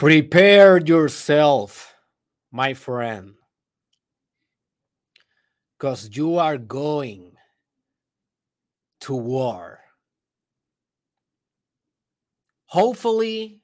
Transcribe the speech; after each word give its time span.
Prepare 0.00 0.78
yourself, 0.78 1.94
my 2.50 2.72
friend, 2.72 3.34
because 5.76 6.08
you 6.16 6.38
are 6.38 6.56
going 6.56 7.32
to 9.02 9.14
war. 9.14 9.80
Hopefully, 12.64 13.60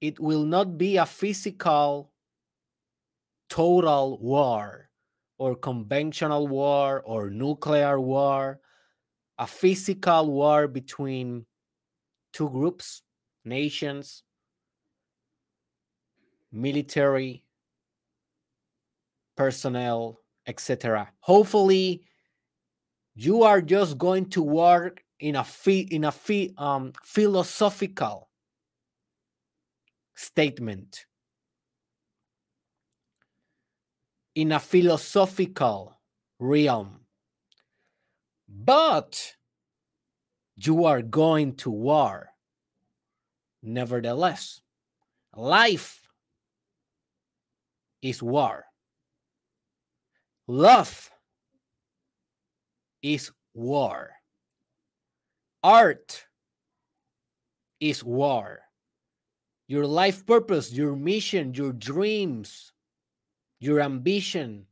it 0.00 0.20
will 0.20 0.44
not 0.44 0.78
be 0.78 0.96
a 0.96 1.04
physical 1.04 2.12
total 3.48 4.20
war 4.20 4.88
or 5.36 5.56
conventional 5.56 6.46
war 6.46 7.02
or 7.04 7.28
nuclear 7.28 8.00
war, 8.00 8.60
a 9.36 9.48
physical 9.48 10.30
war 10.30 10.68
between 10.68 11.44
two 12.32 12.48
groups 12.50 13.02
nations, 13.44 14.22
military 16.52 17.44
personnel, 19.36 20.20
etc. 20.46 21.10
Hopefully, 21.20 22.02
you 23.14 23.42
are 23.42 23.60
just 23.60 23.98
going 23.98 24.26
to 24.30 24.42
work 24.42 25.02
in 25.18 25.36
a 25.36 25.44
in 25.66 26.04
a 26.04 26.12
um, 26.56 26.92
philosophical 27.04 28.28
statement, 30.14 31.06
in 34.34 34.52
a 34.52 34.58
philosophical 34.58 35.98
realm, 36.38 37.00
but 38.48 39.36
you 40.56 40.84
are 40.84 41.02
going 41.02 41.54
to 41.56 41.70
war 41.70 42.29
Nevertheless, 43.62 44.60
life 45.36 46.00
is 48.02 48.22
war. 48.22 48.64
Love 50.48 51.10
is 53.02 53.30
war. 53.54 54.10
Art 55.62 56.24
is 57.80 58.02
war. 58.02 58.60
Your 59.68 59.86
life 59.86 60.26
purpose, 60.26 60.72
your 60.72 60.96
mission, 60.96 61.54
your 61.54 61.72
dreams, 61.72 62.72
your 63.60 63.80
ambition, 63.80 64.66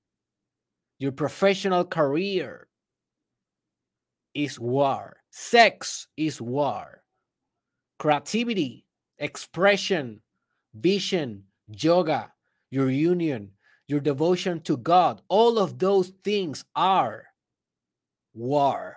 your 0.99 1.13
professional 1.13 1.85
career 1.85 2.67
is 4.35 4.59
war. 4.59 5.19
Sex 5.31 6.09
is 6.17 6.41
war 6.41 7.03
creativity, 7.99 8.85
expression, 9.19 10.21
vision, 10.75 11.45
yoga, 11.69 12.33
your 12.71 12.91
union, 12.91 13.51
your 13.87 14.01
devotion 14.01 14.61
to 14.61 14.77
God, 14.77 15.23
all 15.29 15.59
of 15.59 15.79
those 15.79 16.13
things 16.23 16.65
are 16.77 17.25
war. 18.35 18.97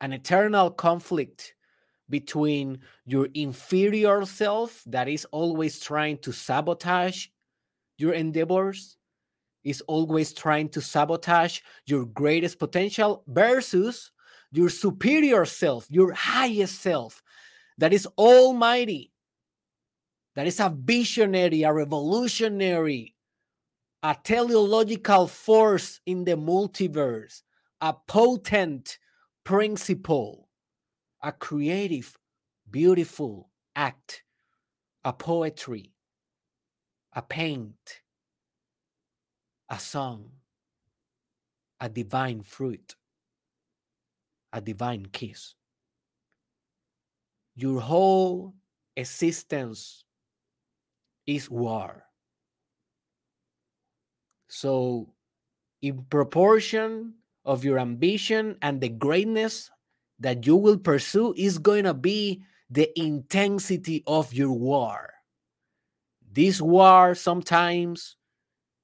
An 0.00 0.12
eternal 0.12 0.70
conflict 0.70 1.54
between 2.08 2.80
your 3.04 3.28
inferior 3.34 4.24
self 4.24 4.82
that 4.86 5.08
is 5.08 5.24
always 5.26 5.80
trying 5.80 6.18
to 6.18 6.32
sabotage 6.32 7.26
your 7.98 8.12
endeavors, 8.12 8.96
is 9.64 9.80
always 9.82 10.32
trying 10.32 10.68
to 10.68 10.80
sabotage 10.80 11.60
your 11.86 12.04
greatest 12.06 12.58
potential 12.58 13.24
versus 13.26 14.12
your 14.56 14.70
superior 14.70 15.44
self, 15.44 15.86
your 15.90 16.12
highest 16.12 16.80
self, 16.80 17.22
that 17.78 17.92
is 17.92 18.06
almighty, 18.18 19.12
that 20.34 20.46
is 20.46 20.60
a 20.60 20.74
visionary, 20.74 21.62
a 21.62 21.72
revolutionary, 21.72 23.14
a 24.02 24.16
teleological 24.24 25.26
force 25.26 26.00
in 26.06 26.24
the 26.24 26.36
multiverse, 26.36 27.42
a 27.80 27.92
potent 28.06 28.98
principle, 29.44 30.48
a 31.22 31.32
creative, 31.32 32.16
beautiful 32.70 33.50
act, 33.74 34.22
a 35.04 35.12
poetry, 35.12 35.92
a 37.12 37.22
paint, 37.22 38.00
a 39.68 39.78
song, 39.78 40.30
a 41.80 41.88
divine 41.88 42.42
fruit 42.42 42.94
a 44.56 44.60
divine 44.62 45.04
kiss. 45.12 45.54
Your 47.54 47.80
whole 47.80 48.54
existence 48.96 50.04
is 51.26 51.50
war. 51.50 52.04
So, 54.48 55.12
in 55.82 56.04
proportion 56.08 57.14
of 57.44 57.64
your 57.64 57.78
ambition 57.78 58.56
and 58.62 58.80
the 58.80 58.88
greatness 58.88 59.70
that 60.20 60.46
you 60.46 60.56
will 60.56 60.78
pursue, 60.78 61.34
is 61.36 61.58
going 61.58 61.84
to 61.84 61.92
be 61.92 62.42
the 62.70 62.88
intensity 62.98 64.02
of 64.06 64.32
your 64.32 64.52
war. 64.52 65.12
This 66.32 66.62
war 66.62 67.14
sometimes 67.14 68.16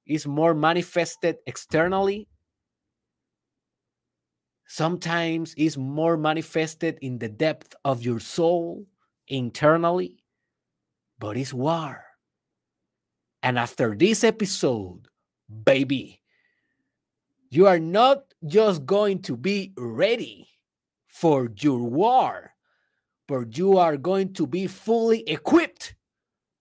is 0.05 0.27
more 0.27 0.53
manifested 0.53 1.37
externally 1.47 2.27
sometimes 4.73 5.53
is 5.53 5.77
more 5.77 6.17
manifested 6.17 6.97
in 7.03 7.19
the 7.19 7.29
depth 7.29 7.75
of 7.85 8.01
your 8.01 8.19
soul 8.19 8.83
internally, 9.27 10.23
but 11.19 11.37
it's 11.37 11.53
war. 11.53 12.03
And 13.43 13.59
after 13.59 13.93
this 13.93 14.23
episode, 14.23 15.07
baby, 15.63 16.21
you 17.51 17.67
are 17.67 17.77
not 17.77 18.23
just 18.47 18.83
going 18.87 19.21
to 19.29 19.37
be 19.37 19.73
ready 19.77 20.49
for 21.05 21.51
your 21.59 21.77
war, 21.77 22.55
but 23.27 23.55
you 23.55 23.77
are 23.77 23.95
going 23.95 24.33
to 24.33 24.47
be 24.47 24.65
fully 24.65 25.21
equipped 25.29 25.93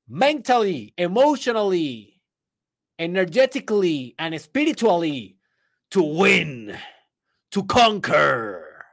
mentally, 0.06 0.92
emotionally, 0.98 2.20
energetically, 2.98 4.14
and 4.18 4.38
spiritually 4.38 5.38
to 5.92 6.02
win 6.02 6.76
to 7.52 7.62
conquer, 7.64 8.86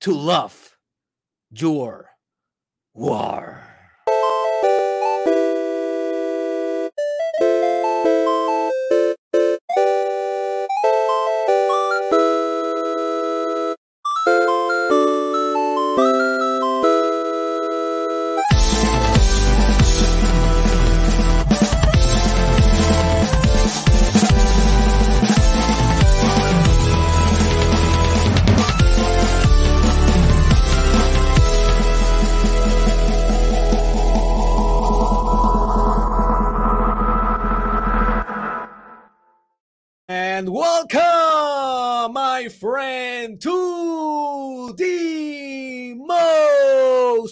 to 0.00 0.12
love 0.12 0.76
your 1.50 2.10
war. 2.94 3.67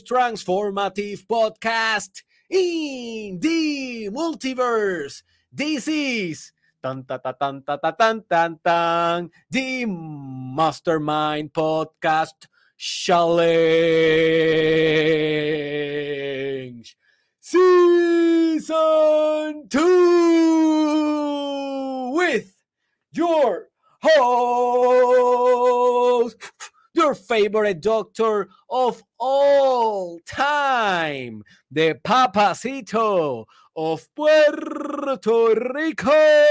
transformative 0.06 1.27
podcast 1.27 2.22
in 2.48 3.41
the 3.42 4.09
multiverse. 4.15 5.22
This 5.51 5.89
is 5.89 6.53
tan 6.83 7.03
tan 7.03 7.19
tan 7.19 7.63
tan 7.66 7.81
tan 7.83 8.22
tan 8.31 8.59
tan 8.63 9.31
the 9.51 9.84
Mastermind 9.86 11.53
Podcast 11.53 12.47
Challenge 12.78 13.36
Season 17.41 18.71
Two 19.69 19.83
with 22.15 22.54
your 23.10 23.69
host 24.01 25.27
your 26.97 27.15
favorite 27.15 27.81
doctor 27.81 28.48
of 28.71 29.03
all 29.19 30.19
time, 30.27 31.43
the 31.71 31.98
Papacito 32.03 33.45
of 33.77 34.09
Puerto 34.15 35.54
Rico, 35.75 36.47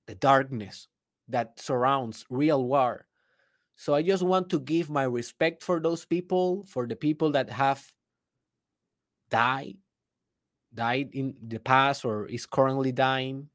the 0.07 0.15
darkness 0.15 0.87
that 1.27 1.59
surrounds 1.59 2.25
real 2.29 2.63
war. 2.63 3.07
So 3.75 3.93
I 3.93 4.03
just 4.03 4.23
want 4.23 4.49
to 4.51 4.59
give 4.59 4.89
my 4.89 5.03
respect 5.03 5.63
for 5.63 5.79
those 5.79 6.05
people, 6.05 6.65
for 6.69 6.87
the 6.87 6.95
people 6.95 7.31
that 7.31 7.49
have 7.49 7.83
died, 9.29 9.77
died 10.73 11.09
in 11.13 11.35
the 11.45 11.59
past 11.59 12.05
or 12.05 12.25
is 12.27 12.45
currently 12.45 12.91
dying. 12.91 13.49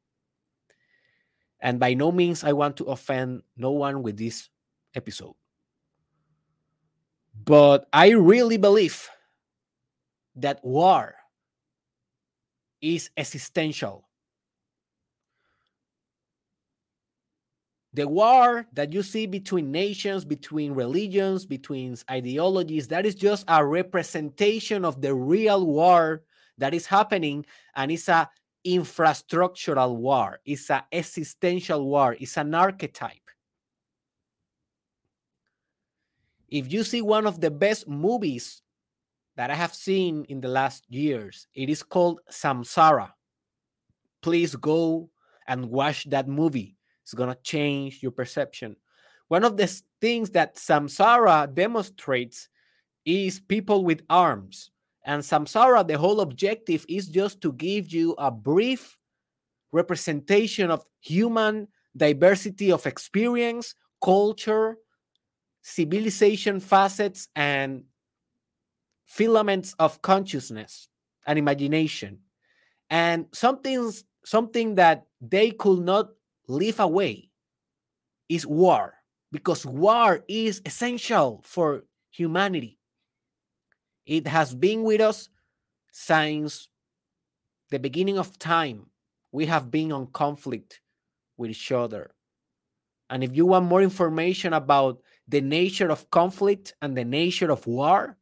And 1.60 1.78
by 1.78 1.94
no 1.94 2.10
means 2.10 2.44
I 2.44 2.52
want 2.52 2.76
to 2.78 2.84
offend 2.84 3.42
no 3.56 3.70
one 3.70 4.02
with 4.02 4.18
this 4.18 4.48
episode. 4.94 5.34
But 7.44 7.86
I 7.92 8.10
really 8.10 8.56
believe 8.56 9.08
that 10.36 10.64
war 10.64 11.14
is 12.80 13.10
existential. 13.16 14.08
The 17.92 18.06
war 18.06 18.66
that 18.72 18.92
you 18.92 19.02
see 19.02 19.26
between 19.26 19.72
nations, 19.72 20.24
between 20.24 20.72
religions, 20.72 21.44
between 21.44 21.96
ideologies, 22.08 22.86
that 22.88 23.04
is 23.04 23.16
just 23.16 23.44
a 23.48 23.66
representation 23.66 24.84
of 24.84 25.00
the 25.00 25.12
real 25.12 25.66
war 25.66 26.22
that 26.58 26.72
is 26.72 26.86
happening. 26.86 27.44
And 27.74 27.90
it's 27.90 28.08
a 28.08 28.30
infrastructural 28.64 29.96
war, 29.96 30.38
it's 30.44 30.70
an 30.70 30.82
existential 30.92 31.84
war, 31.86 32.16
it's 32.20 32.36
an 32.36 32.54
archetype. 32.54 33.30
If 36.48 36.72
you 36.72 36.84
see 36.84 37.00
one 37.00 37.26
of 37.26 37.40
the 37.40 37.50
best 37.50 37.88
movies 37.88 38.62
that 39.40 39.50
I 39.50 39.54
have 39.54 39.72
seen 39.72 40.26
in 40.28 40.42
the 40.42 40.48
last 40.48 40.84
years, 40.90 41.46
it 41.54 41.70
is 41.70 41.82
called 41.82 42.20
Samsara. 42.30 43.08
Please 44.20 44.54
go 44.54 45.08
and 45.48 45.70
watch 45.70 46.04
that 46.10 46.28
movie. 46.28 46.76
It's 47.02 47.14
going 47.14 47.30
to 47.30 47.42
change 47.42 48.02
your 48.02 48.12
perception. 48.12 48.76
One 49.28 49.42
of 49.42 49.56
the 49.56 49.66
things 49.98 50.28
that 50.32 50.56
Samsara 50.56 51.54
demonstrates 51.54 52.50
is 53.06 53.40
people 53.40 53.82
with 53.82 54.02
arms. 54.10 54.72
And 55.06 55.22
Samsara, 55.22 55.88
the 55.88 55.96
whole 55.96 56.20
objective 56.20 56.84
is 56.86 57.08
just 57.08 57.40
to 57.40 57.54
give 57.54 57.90
you 57.90 58.14
a 58.18 58.30
brief 58.30 58.98
representation 59.72 60.70
of 60.70 60.84
human 61.00 61.66
diversity 61.96 62.70
of 62.70 62.84
experience, 62.84 63.74
culture, 64.04 64.76
civilization 65.62 66.60
facets, 66.60 67.28
and 67.34 67.84
filaments 69.10 69.74
of 69.80 70.00
consciousness 70.02 70.88
and 71.26 71.36
imagination. 71.36 72.20
And 72.88 73.26
something, 73.32 73.92
something 74.24 74.76
that 74.76 75.06
they 75.20 75.50
could 75.50 75.80
not 75.80 76.10
live 76.46 76.78
away 76.78 77.30
is 78.28 78.46
war, 78.46 78.94
because 79.32 79.66
war 79.66 80.24
is 80.28 80.62
essential 80.64 81.42
for 81.44 81.82
humanity. 82.12 82.78
It 84.06 84.28
has 84.28 84.54
been 84.54 84.84
with 84.84 85.00
us 85.00 85.28
since 85.90 86.68
the 87.70 87.80
beginning 87.80 88.16
of 88.16 88.38
time. 88.38 88.86
We 89.32 89.46
have 89.46 89.72
been 89.72 89.90
on 89.90 90.06
conflict 90.12 90.80
with 91.36 91.50
each 91.50 91.72
other. 91.72 92.14
And 93.08 93.24
if 93.24 93.34
you 93.34 93.46
want 93.46 93.66
more 93.66 93.82
information 93.82 94.52
about 94.52 95.02
the 95.26 95.40
nature 95.40 95.90
of 95.90 96.10
conflict 96.10 96.74
and 96.80 96.96
the 96.96 97.04
nature 97.04 97.50
of 97.50 97.66
war, 97.66 98.16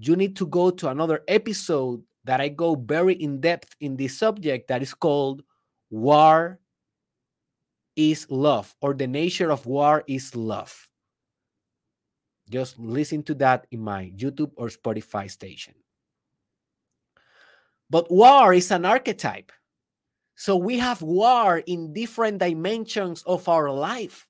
you 0.00 0.16
need 0.16 0.36
to 0.36 0.46
go 0.46 0.70
to 0.70 0.88
another 0.88 1.22
episode 1.28 2.02
that 2.24 2.40
I 2.40 2.48
go 2.48 2.74
very 2.74 3.14
in 3.14 3.40
depth 3.40 3.74
in 3.80 3.96
this 3.96 4.18
subject 4.18 4.68
that 4.68 4.82
is 4.82 4.94
called 4.94 5.42
War 5.90 6.58
is 7.96 8.26
Love 8.30 8.74
or 8.80 8.94
the 8.94 9.06
nature 9.06 9.50
of 9.50 9.66
war 9.66 10.04
is 10.06 10.34
love. 10.34 10.88
Just 12.48 12.78
listen 12.78 13.22
to 13.24 13.34
that 13.34 13.66
in 13.70 13.80
my 13.80 14.12
YouTube 14.16 14.52
or 14.56 14.68
Spotify 14.68 15.30
station. 15.30 15.74
But 17.90 18.10
war 18.10 18.54
is 18.54 18.70
an 18.70 18.84
archetype. 18.84 19.52
So 20.34 20.56
we 20.56 20.78
have 20.78 21.02
war 21.02 21.58
in 21.58 21.92
different 21.92 22.38
dimensions 22.38 23.22
of 23.24 23.48
our 23.48 23.70
life, 23.70 24.26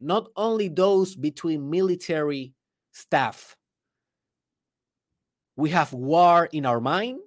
not 0.00 0.28
only 0.36 0.68
those 0.68 1.14
between 1.14 1.70
military 1.70 2.54
staff. 2.92 3.56
We 5.56 5.70
have 5.70 5.92
war 5.92 6.48
in 6.52 6.66
our 6.66 6.80
mind. 6.80 7.20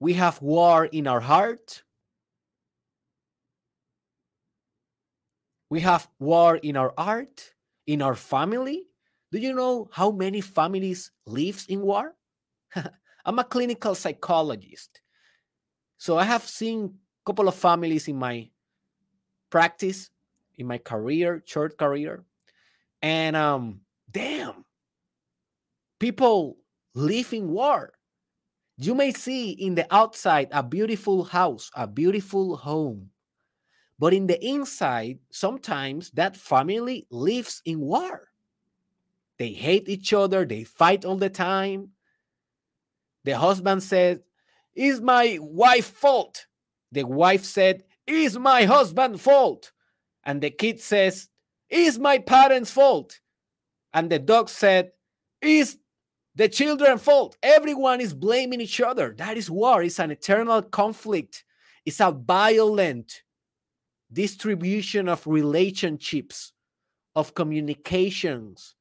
We 0.00 0.14
have 0.14 0.40
war 0.40 0.86
in 0.86 1.06
our 1.06 1.20
heart. 1.20 1.82
We 5.70 5.80
have 5.80 6.08
war 6.18 6.56
in 6.56 6.76
our 6.76 6.94
art, 6.96 7.52
in 7.86 8.00
our 8.00 8.14
family. 8.14 8.86
Do 9.32 9.38
you 9.38 9.52
know 9.52 9.88
how 9.92 10.10
many 10.10 10.40
families 10.40 11.10
lives 11.26 11.66
in 11.66 11.82
war? 11.82 12.14
I'm 13.24 13.38
a 13.38 13.44
clinical 13.44 13.94
psychologist. 13.94 15.02
So 15.98 16.16
I 16.16 16.24
have 16.24 16.44
seen 16.44 16.84
a 16.84 17.26
couple 17.26 17.48
of 17.48 17.54
families 17.54 18.08
in 18.08 18.16
my 18.16 18.48
practice, 19.50 20.08
in 20.56 20.66
my 20.66 20.78
career, 20.78 21.42
short 21.44 21.76
career. 21.76 22.24
And 23.02 23.36
um, 23.36 23.80
damn, 24.10 24.64
people 25.98 26.56
live 26.94 27.32
in 27.32 27.48
war. 27.50 27.92
You 28.76 28.94
may 28.94 29.12
see 29.12 29.50
in 29.50 29.74
the 29.74 29.86
outside 29.92 30.48
a 30.52 30.62
beautiful 30.62 31.24
house, 31.24 31.70
a 31.74 31.86
beautiful 31.86 32.56
home. 32.56 33.10
But 33.98 34.14
in 34.14 34.26
the 34.26 34.44
inside, 34.44 35.18
sometimes 35.30 36.10
that 36.12 36.36
family 36.36 37.06
lives 37.10 37.60
in 37.64 37.80
war. 37.80 38.28
They 39.38 39.50
hate 39.50 39.88
each 39.88 40.12
other, 40.12 40.44
they 40.44 40.64
fight 40.64 41.04
all 41.04 41.16
the 41.16 41.30
time. 41.30 41.90
The 43.24 43.36
husband 43.36 43.82
said, 43.82 44.22
Is 44.74 45.00
my 45.00 45.38
wife 45.40 45.86
fault? 45.86 46.46
The 46.92 47.04
wife 47.04 47.44
said, 47.44 47.84
Is 48.06 48.38
my 48.38 48.64
husband 48.64 49.20
fault? 49.20 49.72
And 50.24 50.40
the 50.40 50.50
kid 50.50 50.80
says, 50.80 51.28
Is 51.70 51.98
my 51.98 52.18
parents' 52.18 52.70
fault? 52.70 53.20
And 53.92 54.10
the 54.10 54.18
dog 54.18 54.48
said, 54.48 54.92
Is 55.42 55.78
the 56.34 56.48
children 56.48 56.98
fault? 56.98 57.36
Everyone 57.42 58.00
is 58.00 58.14
blaming 58.14 58.60
each 58.60 58.80
other. 58.80 59.14
That 59.16 59.36
is 59.36 59.50
war. 59.50 59.82
It's 59.82 59.98
an 59.98 60.10
eternal 60.10 60.62
conflict. 60.62 61.44
It's 61.84 62.00
a 62.00 62.10
violent 62.10 63.22
distribution 64.12 65.08
of 65.08 65.26
relationships, 65.26 66.52
of 67.14 67.34
communications, 67.34 68.74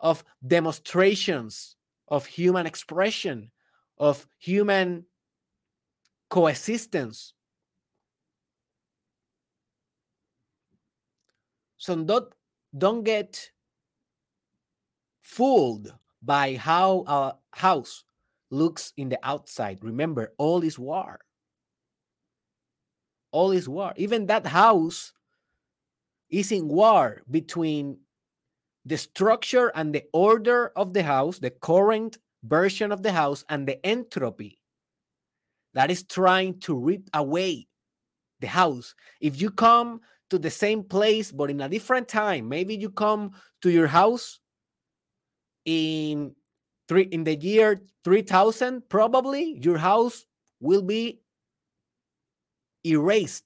of 0.00 0.24
demonstrations 0.46 1.76
of 2.08 2.26
human 2.26 2.66
expression, 2.66 3.50
of 3.98 4.26
human 4.38 5.04
coexistence. 6.30 7.34
So 11.78 11.96
don't, 11.96 12.32
don't 12.76 13.04
get 13.04 13.50
fooled 15.20 15.94
by 16.22 16.56
how 16.56 17.04
a 17.06 17.36
house 17.56 18.04
looks 18.50 18.92
in 18.96 19.08
the 19.08 19.18
outside. 19.22 19.78
Remember, 19.82 20.32
all 20.38 20.62
is 20.62 20.78
war. 20.78 21.20
All 23.30 23.52
is 23.52 23.68
war. 23.68 23.92
Even 23.96 24.26
that 24.26 24.46
house 24.46 25.12
is 26.30 26.50
in 26.50 26.68
war 26.68 27.22
between 27.30 27.98
the 28.84 28.96
structure 28.96 29.70
and 29.74 29.94
the 29.94 30.04
order 30.12 30.72
of 30.74 30.94
the 30.94 31.02
house, 31.02 31.38
the 31.38 31.50
current 31.50 32.18
version 32.42 32.90
of 32.90 33.02
the 33.02 33.12
house, 33.12 33.44
and 33.48 33.68
the 33.68 33.84
entropy 33.86 34.58
that 35.74 35.90
is 35.90 36.02
trying 36.02 36.58
to 36.60 36.74
rip 36.74 37.08
away 37.12 37.68
the 38.40 38.46
house. 38.46 38.94
If 39.20 39.40
you 39.40 39.50
come 39.50 40.00
to 40.30 40.38
the 40.38 40.50
same 40.50 40.82
place 40.82 41.32
but 41.32 41.50
in 41.50 41.60
a 41.60 41.68
different 41.68 42.08
time, 42.08 42.48
maybe 42.48 42.76
you 42.76 42.90
come 42.90 43.32
to 43.62 43.70
your 43.70 43.86
house 43.86 44.40
in 45.64 46.34
three 46.88 47.02
in 47.02 47.24
the 47.24 47.36
year 47.36 47.80
3000 48.04 48.88
probably 48.88 49.58
your 49.62 49.76
house 49.76 50.24
will 50.60 50.82
be 50.82 51.20
erased 52.84 53.44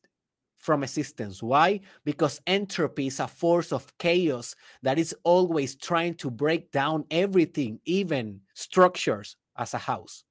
from 0.59 0.85
existence. 0.85 1.43
Why? 1.43 1.81
Because 2.05 2.41
entropy 2.47 3.09
is 3.09 3.19
a 3.19 3.27
force 3.27 3.73
of 3.73 3.93
chaos 3.99 4.55
that 4.83 4.99
is 4.99 5.15
always 5.25 5.75
trying 5.75 6.15
to 6.15 6.31
break 6.31 6.71
down 6.71 7.05
everything 7.11 7.81
even 7.85 8.41
structures 8.55 9.37
as 9.57 9.75
a 9.75 9.79
house 9.79 10.25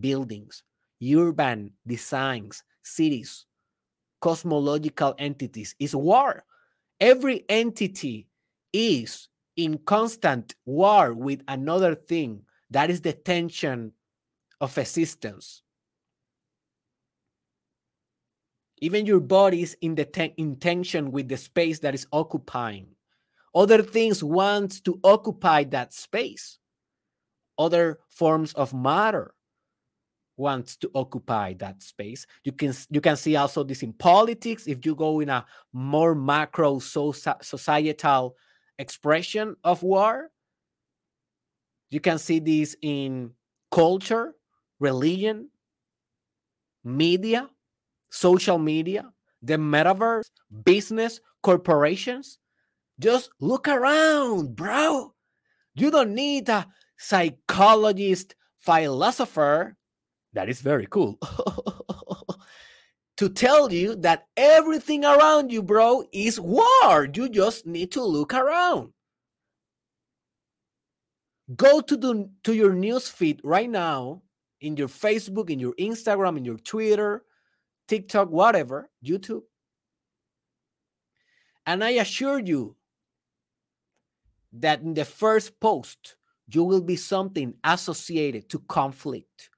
buildings 0.00 0.62
urban 1.12 1.70
designs 1.86 2.62
cities 2.82 3.46
cosmological 4.24 5.14
entities 5.18 5.74
is 5.78 5.94
war 5.94 6.44
every 7.00 7.44
entity 7.48 8.26
is 8.72 9.28
in 9.56 9.78
constant 9.78 10.54
war 10.64 11.12
with 11.12 11.42
another 11.48 11.94
thing. 11.94 12.42
That 12.70 12.90
is 12.90 13.00
the 13.02 13.12
tension 13.12 13.92
of 14.60 14.76
existence. 14.78 15.62
Even 18.80 19.06
your 19.06 19.20
body 19.20 19.62
is 19.62 19.76
in 19.80 19.94
the 19.94 20.04
ten- 20.04 20.32
with 21.10 21.28
the 21.28 21.36
space 21.36 21.78
that 21.80 21.94
is 21.94 22.06
occupying. 22.12 22.88
Other 23.54 23.82
things 23.82 24.24
want 24.24 24.84
to 24.84 24.98
occupy 25.04 25.64
that 25.64 25.94
space. 25.94 26.58
Other 27.56 28.00
forms 28.08 28.52
of 28.54 28.74
matter 28.74 29.33
wants 30.36 30.76
to 30.76 30.90
occupy 30.94 31.54
that 31.54 31.82
space. 31.82 32.26
You 32.44 32.52
can 32.52 32.74
you 32.90 33.00
can 33.00 33.16
see 33.16 33.36
also 33.36 33.62
this 33.64 33.82
in 33.82 33.92
politics. 33.92 34.66
If 34.66 34.84
you 34.84 34.94
go 34.94 35.20
in 35.20 35.28
a 35.28 35.46
more 35.72 36.14
macro 36.14 36.78
so, 36.78 37.12
societal 37.12 38.36
expression 38.78 39.56
of 39.64 39.82
war. 39.82 40.30
You 41.90 42.00
can 42.00 42.18
see 42.18 42.40
this 42.40 42.76
in 42.82 43.30
culture, 43.70 44.34
religion, 44.80 45.50
media, 46.82 47.48
social 48.10 48.58
media, 48.58 49.12
the 49.42 49.54
metaverse, 49.54 50.30
business, 50.64 51.20
corporations. 51.42 52.38
Just 52.98 53.30
look 53.40 53.68
around, 53.68 54.56
bro. 54.56 55.14
You 55.74 55.90
don't 55.90 56.14
need 56.14 56.48
a 56.48 56.66
psychologist, 56.96 58.34
philosopher. 58.58 59.76
That 60.34 60.48
is 60.48 60.60
very 60.60 60.86
cool. 60.90 61.18
to 63.16 63.28
tell 63.28 63.72
you 63.72 63.94
that 63.96 64.26
everything 64.36 65.04
around 65.04 65.50
you, 65.50 65.62
bro, 65.62 66.04
is 66.12 66.40
war. 66.40 67.08
You 67.14 67.28
just 67.28 67.66
need 67.66 67.92
to 67.92 68.04
look 68.04 68.34
around. 68.34 68.92
Go 71.56 71.80
to 71.80 71.96
the 71.96 72.30
to 72.44 72.54
your 72.54 72.72
news 72.72 73.08
feed 73.08 73.40
right 73.44 73.68
now 73.68 74.22
in 74.60 74.76
your 74.76 74.88
Facebook, 74.88 75.50
in 75.50 75.60
your 75.60 75.74
Instagram, 75.74 76.38
in 76.38 76.44
your 76.44 76.56
Twitter, 76.56 77.22
TikTok, 77.86 78.30
whatever, 78.30 78.90
YouTube. 79.04 79.42
And 81.66 81.84
I 81.84 81.90
assure 81.90 82.38
you 82.38 82.76
that 84.54 84.80
in 84.80 84.94
the 84.94 85.04
first 85.04 85.58
post, 85.60 86.16
you 86.48 86.64
will 86.64 86.80
be 86.80 86.96
something 86.96 87.54
associated 87.62 88.48
to 88.50 88.58
conflict, 88.60 89.50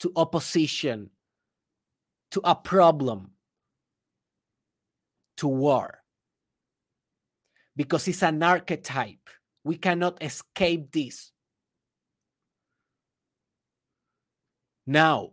to 0.00 0.12
opposition, 0.16 1.10
to 2.30 2.40
a 2.44 2.54
problem, 2.54 3.32
to 5.36 5.48
war. 5.48 6.02
Because 7.76 8.08
it's 8.08 8.22
an 8.22 8.42
archetype. 8.42 9.30
We 9.64 9.76
cannot 9.76 10.22
escape 10.22 10.90
this. 10.92 11.32
Now, 14.86 15.32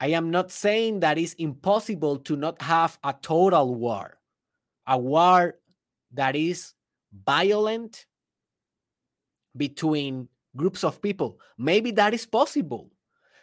I 0.00 0.08
am 0.08 0.30
not 0.30 0.50
saying 0.50 1.00
that 1.00 1.16
it's 1.16 1.34
impossible 1.34 2.18
to 2.18 2.36
not 2.36 2.60
have 2.60 2.98
a 3.04 3.14
total 3.22 3.74
war, 3.74 4.18
a 4.86 4.98
war 4.98 5.54
that 6.12 6.36
is 6.36 6.74
violent 7.24 8.06
between 9.56 10.28
groups 10.56 10.84
of 10.84 11.00
people. 11.00 11.38
Maybe 11.56 11.92
that 11.92 12.12
is 12.12 12.26
possible 12.26 12.90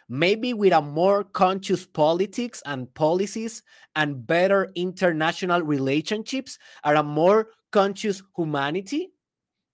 maybe 0.08 0.54
with 0.54 0.72
a 0.72 0.82
more 0.82 1.24
conscious 1.24 1.86
politics 1.86 2.62
and 2.66 2.92
policies 2.94 3.62
and 3.96 4.26
better 4.26 4.70
international 4.74 5.62
relationships 5.62 6.58
are 6.84 6.96
a 6.96 7.02
more 7.02 7.48
conscious 7.70 8.22
humanity 8.36 9.12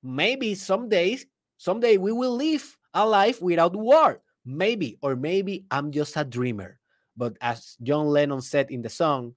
maybe 0.02 0.54
some 0.54 0.88
days 0.88 1.26
someday 1.58 1.96
we 1.96 2.12
will 2.12 2.34
live 2.36 2.76
a 2.94 3.06
life 3.06 3.42
without 3.42 3.76
war. 3.76 4.20
Maybe 4.44 4.98
or 5.02 5.14
maybe 5.14 5.66
i'm 5.70 5.92
just 5.92 6.16
a 6.16 6.24
dreamer. 6.24 6.78
But 7.16 7.36
as 7.40 7.76
john 7.82 8.06
lennon 8.06 8.40
said 8.40 8.70
in 8.70 8.82
the 8.82 8.88
song 8.88 9.34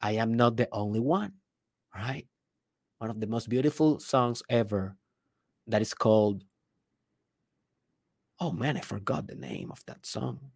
i 0.00 0.12
am 0.12 0.34
not 0.34 0.56
the 0.56 0.68
only 0.72 1.00
one 1.00 1.32
right? 1.94 2.26
One 2.98 3.10
of 3.10 3.20
the 3.20 3.26
most 3.26 3.48
beautiful 3.48 4.00
songs 4.00 4.42
ever 4.48 4.96
that 5.66 5.82
is 5.82 5.94
called 5.94 6.44
Oh 8.40 8.52
man, 8.52 8.76
I 8.76 8.80
forgot 8.80 9.28
the 9.28 9.36
name 9.36 9.70
of 9.70 9.84
that 9.86 10.04
song. 10.04 10.50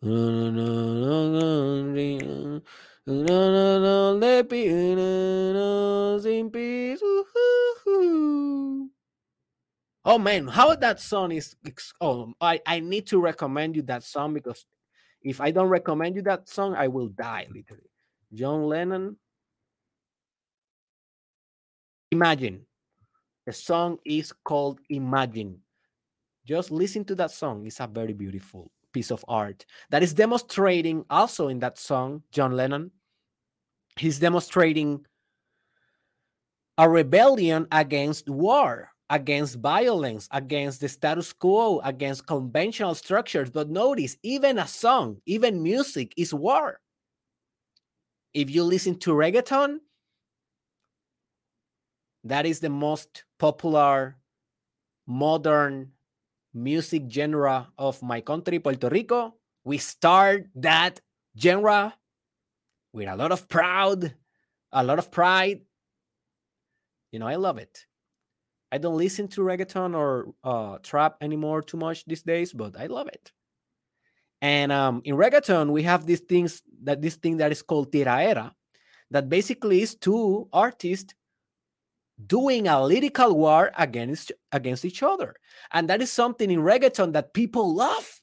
Oh 0.00 0.06
man, 10.18 10.46
how 10.46 10.76
that 10.76 11.00
song 11.00 11.32
is 11.32 11.56
oh 12.00 12.32
I, 12.40 12.60
I 12.64 12.78
need 12.78 13.08
to 13.08 13.20
recommend 13.20 13.74
you 13.74 13.82
that 13.82 14.04
song 14.04 14.34
because 14.34 14.64
if 15.20 15.40
I 15.40 15.50
don't 15.50 15.68
recommend 15.68 16.14
you 16.14 16.22
that 16.22 16.48
song, 16.48 16.76
I 16.76 16.86
will 16.86 17.08
die 17.08 17.48
literally. 17.50 17.90
John 18.32 18.68
Lennon. 18.68 19.16
Imagine 22.12 22.67
the 23.48 23.52
song 23.54 23.96
is 24.04 24.30
called 24.44 24.78
Imagine. 24.90 25.58
Just 26.44 26.70
listen 26.70 27.02
to 27.06 27.14
that 27.14 27.30
song. 27.30 27.64
It's 27.66 27.80
a 27.80 27.86
very 27.86 28.12
beautiful 28.12 28.70
piece 28.92 29.10
of 29.10 29.24
art 29.26 29.64
that 29.88 30.02
is 30.02 30.12
demonstrating 30.12 31.02
also 31.08 31.48
in 31.48 31.58
that 31.60 31.78
song, 31.78 32.22
John 32.30 32.52
Lennon. 32.52 32.90
He's 33.96 34.18
demonstrating 34.18 35.06
a 36.76 36.90
rebellion 36.90 37.66
against 37.72 38.28
war, 38.28 38.90
against 39.08 39.60
violence, 39.60 40.28
against 40.30 40.82
the 40.82 40.88
status 40.90 41.32
quo, 41.32 41.80
against 41.84 42.26
conventional 42.26 42.94
structures. 42.94 43.48
But 43.48 43.70
notice, 43.70 44.18
even 44.22 44.58
a 44.58 44.66
song, 44.66 45.22
even 45.24 45.62
music 45.62 46.12
is 46.18 46.34
war. 46.34 46.80
If 48.34 48.50
you 48.50 48.62
listen 48.62 48.98
to 48.98 49.12
reggaeton, 49.12 49.78
that 52.28 52.46
is 52.46 52.60
the 52.60 52.70
most 52.70 53.24
popular 53.38 54.16
modern 55.06 55.92
music 56.52 57.04
genre 57.08 57.68
of 57.78 58.02
my 58.02 58.20
country, 58.20 58.58
Puerto 58.58 58.88
Rico. 58.88 59.34
We 59.64 59.78
start 59.78 60.48
that 60.56 61.00
genre 61.38 61.94
with 62.92 63.08
a 63.08 63.16
lot 63.16 63.32
of 63.32 63.48
proud, 63.48 64.14
a 64.72 64.84
lot 64.84 64.98
of 64.98 65.10
pride. 65.10 65.60
You 67.12 67.18
know, 67.18 67.26
I 67.26 67.36
love 67.36 67.58
it. 67.58 67.86
I 68.70 68.76
don't 68.76 68.98
listen 68.98 69.28
to 69.28 69.40
reggaeton 69.40 69.96
or 69.96 70.34
uh, 70.44 70.78
trap 70.82 71.16
anymore 71.22 71.62
too 71.62 71.78
much 71.78 72.04
these 72.04 72.22
days, 72.22 72.52
but 72.52 72.78
I 72.78 72.86
love 72.86 73.08
it. 73.08 73.32
And 74.42 74.70
um, 74.70 75.00
in 75.04 75.16
reggaeton, 75.16 75.70
we 75.70 75.82
have 75.84 76.04
these 76.04 76.20
things 76.20 76.62
that 76.84 77.00
this 77.00 77.16
thing 77.16 77.38
that 77.38 77.50
is 77.50 77.62
called 77.62 77.90
tiraera, 77.90 78.52
that 79.10 79.30
basically 79.30 79.80
is 79.80 79.94
two 79.94 80.48
artists 80.52 81.14
doing 82.26 82.66
a 82.68 82.82
lyrical 82.82 83.36
war 83.36 83.70
against 83.78 84.32
against 84.52 84.84
each 84.84 85.02
other. 85.02 85.36
And 85.72 85.88
that 85.88 86.02
is 86.02 86.10
something 86.10 86.50
in 86.50 86.60
reggaeton 86.60 87.12
that 87.12 87.34
people 87.34 87.74
love. 87.74 88.20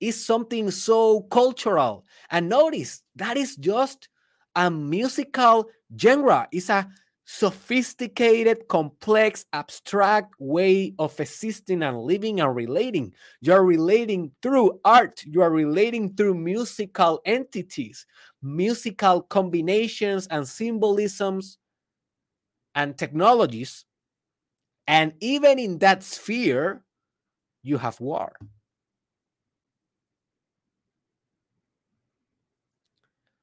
Is 0.00 0.24
something 0.24 0.70
so 0.70 1.22
cultural. 1.22 2.04
And 2.30 2.48
notice 2.48 3.02
that 3.16 3.36
is 3.36 3.56
just 3.56 4.08
a 4.54 4.70
musical 4.70 5.70
genre. 5.98 6.48
It's 6.52 6.68
a 6.68 6.88
sophisticated 7.26 8.68
complex 8.68 9.46
abstract 9.54 10.34
way 10.38 10.92
of 10.98 11.18
existing 11.18 11.82
and 11.82 12.00
living 12.00 12.40
and 12.40 12.54
relating. 12.54 13.14
You're 13.40 13.64
relating 13.64 14.32
through 14.42 14.78
art. 14.84 15.22
You 15.24 15.40
are 15.40 15.50
relating 15.50 16.14
through 16.14 16.34
musical 16.34 17.20
entities 17.24 18.04
musical 18.44 19.22
combinations 19.22 20.26
and 20.26 20.46
symbolisms 20.46 21.56
and 22.74 22.96
technologies. 22.96 23.84
And 24.86 25.14
even 25.20 25.58
in 25.58 25.78
that 25.78 26.02
sphere, 26.02 26.82
you 27.62 27.78
have 27.78 28.00
war. 28.00 28.36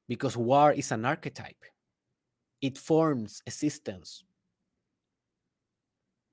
Because 0.08 0.36
war 0.36 0.72
is 0.72 0.92
an 0.92 1.04
archetype, 1.04 1.64
it 2.60 2.76
forms 2.76 3.42
existence. 3.46 4.24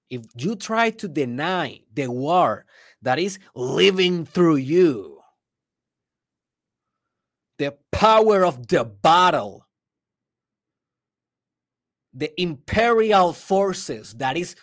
If 0.10 0.24
you 0.36 0.56
try 0.56 0.90
to 0.90 1.08
deny 1.08 1.82
the 1.94 2.10
war 2.12 2.66
that 3.02 3.20
is 3.20 3.40
living 3.56 4.26
through 4.26 4.58
you, 4.58 5.22
the 7.58 7.78
power 7.92 8.44
of 8.44 8.68
the 8.68 8.84
battle 8.84 9.69
the 12.14 12.40
imperial 12.42 13.34
forces 13.34 14.14
that 14.16 14.38
is 14.38 14.56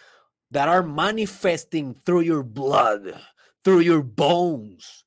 that 0.50 0.68
are 0.68 0.82
manifesting 0.82 1.94
through 1.94 2.20
your 2.20 2.42
blood 2.42 3.20
through 3.64 3.80
your 3.80 4.02
bones 4.02 5.04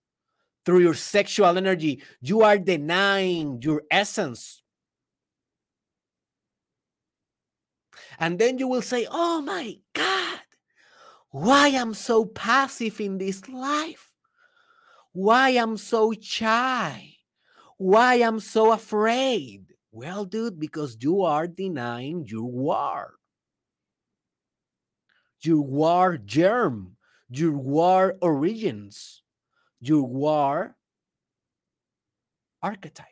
through 0.70 0.82
your 0.82 0.94
sexual 0.94 1.58
energy. 1.58 2.00
You 2.22 2.44
are 2.44 2.60
denying 2.60 3.60
your 3.64 3.82
essence. 3.90 4.62
And 8.20 8.38
then 8.38 8.60
you 8.60 8.68
will 8.68 8.84
say 8.84 9.08
oh 9.10 9.42
my 9.42 9.78
god 9.94 10.40
why 11.32 11.70
i'm 11.70 11.96
so 11.96 12.26
passive 12.26 13.02
in 13.02 13.18
this 13.18 13.48
life? 13.50 14.14
Why 15.14 15.50
i'm 15.52 15.78
so 15.78 16.14
shy? 16.20 17.16
Why 17.78 18.16
i'm 18.16 18.40
so 18.40 18.72
afraid 18.72 19.69
well, 19.92 20.26
dude, 20.26 20.60
because 20.60 20.98
you 21.00 21.24
are 21.24 21.48
denying 21.48 22.26
your 22.28 22.46
war. 22.46 23.16
Your 25.42 25.62
war 25.62 26.18
germ, 26.18 26.98
your 27.30 27.54
war 27.54 28.16
origins, 28.22 29.22
your 29.80 30.04
war 30.04 30.76
archetype. 32.62 33.06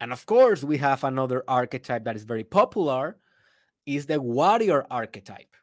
And 0.00 0.12
of 0.12 0.26
course, 0.26 0.64
we 0.64 0.78
have 0.78 1.04
another 1.04 1.44
archetype 1.46 2.04
that 2.04 2.16
is 2.16 2.24
very 2.24 2.42
popular 2.42 3.18
is 3.86 4.06
the 4.06 4.20
warrior 4.20 4.84
archetype. 4.90 5.54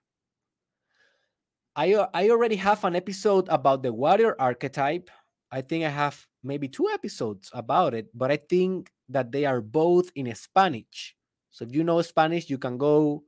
I, 1.75 1.93
I 2.13 2.29
already 2.29 2.55
have 2.57 2.83
an 2.83 2.95
episode 2.95 3.47
about 3.49 3.83
the 3.83 3.91
warrior 3.91 4.35
archetype. 4.39 5.09
I 5.51 5.61
think 5.61 5.83
I 5.83 5.89
have 5.89 6.27
maybe 6.43 6.67
two 6.67 6.89
episodes 6.89 7.49
about 7.53 7.93
it, 7.93 8.07
but 8.13 8.31
I 8.31 8.37
think 8.37 8.91
that 9.09 9.31
they 9.31 9.45
are 9.45 9.61
both 9.61 10.11
in 10.15 10.33
Spanish. 10.35 11.15
So 11.49 11.65
if 11.65 11.73
you 11.73 11.83
know 11.83 12.01
Spanish, 12.01 12.49
you 12.49 12.57
can 12.57 12.77
go 12.77 13.23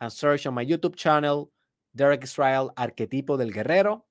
and 0.00 0.12
search 0.12 0.46
on 0.46 0.54
my 0.54 0.64
YouTube 0.64 0.96
channel, 0.96 1.50
Derek 1.96 2.24
Israel 2.24 2.72
Arquetipo 2.76 3.38
del 3.38 3.50
Guerrero. 3.50 4.04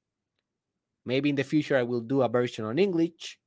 Maybe 1.06 1.30
in 1.30 1.36
the 1.36 1.44
future 1.44 1.78
I 1.78 1.84
will 1.84 2.02
do 2.02 2.22
a 2.22 2.30
version 2.30 2.66
on 2.66 2.80
English. 2.80 3.40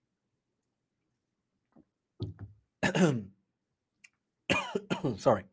Sorry. 5.16 5.44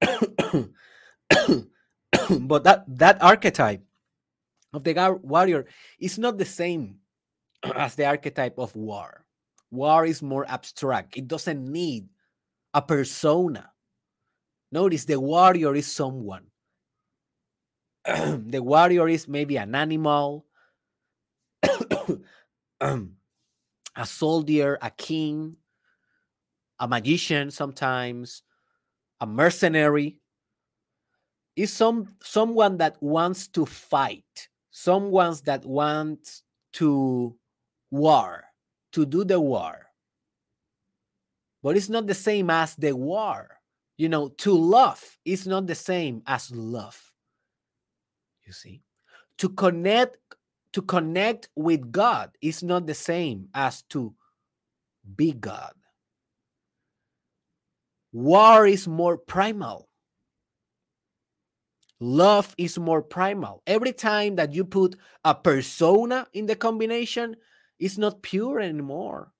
but 2.40 2.64
that 2.64 2.84
that 2.86 3.22
archetype 3.22 3.82
of 4.72 4.84
the 4.84 5.18
warrior 5.22 5.66
is 5.98 6.18
not 6.18 6.38
the 6.38 6.44
same 6.44 6.96
as 7.74 7.94
the 7.94 8.06
archetype 8.06 8.58
of 8.58 8.74
war. 8.76 9.24
War 9.70 10.06
is 10.06 10.22
more 10.22 10.48
abstract, 10.48 11.16
it 11.16 11.28
doesn't 11.28 11.60
need 11.60 12.08
a 12.74 12.82
persona. 12.82 13.70
Notice 14.70 15.04
the 15.04 15.18
warrior 15.18 15.74
is 15.74 15.90
someone. 15.90 16.44
the 18.04 18.62
warrior 18.62 19.08
is 19.08 19.28
maybe 19.28 19.56
an 19.56 19.74
animal, 19.74 20.46
a 22.80 23.06
soldier, 24.04 24.78
a 24.80 24.90
king, 24.90 25.56
a 26.78 26.86
magician 26.88 27.50
sometimes, 27.50 28.42
a 29.20 29.26
mercenary. 29.26 30.18
Is 31.56 31.72
some 31.72 32.14
someone 32.22 32.76
that 32.78 33.02
wants 33.02 33.48
to 33.48 33.66
fight, 33.66 34.48
someone 34.78 35.34
that 35.44 35.64
wants 35.66 36.44
to 36.72 37.34
war, 37.90 38.44
to 38.92 39.04
do 39.04 39.24
the 39.24 39.40
war. 39.40 39.86
But 41.64 41.76
it's 41.76 41.88
not 41.88 42.06
the 42.06 42.14
same 42.14 42.48
as 42.48 42.76
the 42.76 42.94
war. 42.94 43.58
You 43.96 44.08
know, 44.08 44.28
to 44.28 44.52
love 44.52 45.02
is 45.24 45.48
not 45.48 45.66
the 45.66 45.74
same 45.74 46.22
as 46.28 46.52
love. 46.52 46.96
You 48.46 48.52
see? 48.52 48.82
To 49.38 49.48
connect 49.48 50.18
to 50.74 50.82
connect 50.82 51.48
with 51.56 51.90
God 51.90 52.30
is 52.40 52.62
not 52.62 52.86
the 52.86 52.94
same 52.94 53.48
as 53.54 53.82
to 53.90 54.14
be 55.16 55.32
God. 55.32 55.72
War 58.12 58.66
is 58.66 58.86
more 58.86 59.16
primal. 59.16 59.87
Love 62.00 62.54
is 62.56 62.78
more 62.78 63.02
primal. 63.02 63.62
Every 63.66 63.92
time 63.92 64.36
that 64.36 64.52
you 64.52 64.64
put 64.64 64.96
a 65.24 65.34
persona 65.34 66.26
in 66.32 66.46
the 66.46 66.54
combination, 66.54 67.36
it's 67.78 67.98
not 67.98 68.22
pure 68.22 68.60
anymore. 68.60 69.32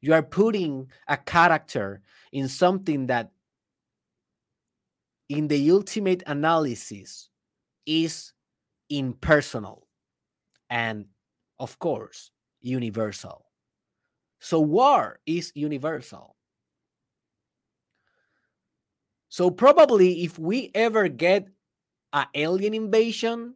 You 0.00 0.14
are 0.14 0.22
putting 0.22 0.90
a 1.06 1.18
character 1.18 2.00
in 2.32 2.48
something 2.48 3.06
that, 3.08 3.32
in 5.28 5.48
the 5.48 5.70
ultimate 5.70 6.22
analysis, 6.26 7.28
is 7.84 8.32
impersonal 8.88 9.86
and, 10.70 11.06
of 11.58 11.78
course, 11.78 12.30
universal. 12.62 13.46
So, 14.38 14.60
war 14.60 15.20
is 15.26 15.52
universal. 15.54 16.36
So, 19.30 19.48
probably 19.48 20.24
if 20.24 20.38
we 20.38 20.72
ever 20.74 21.06
get 21.06 21.46
an 22.12 22.26
alien 22.34 22.74
invasion 22.74 23.54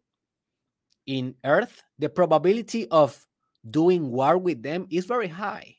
in 1.05 1.35
Earth, 1.45 1.83
the 1.99 2.09
probability 2.09 2.89
of 2.89 3.27
doing 3.69 4.11
war 4.13 4.39
with 4.39 4.63
them 4.63 4.87
is 4.89 5.05
very 5.05 5.27
high. 5.27 5.77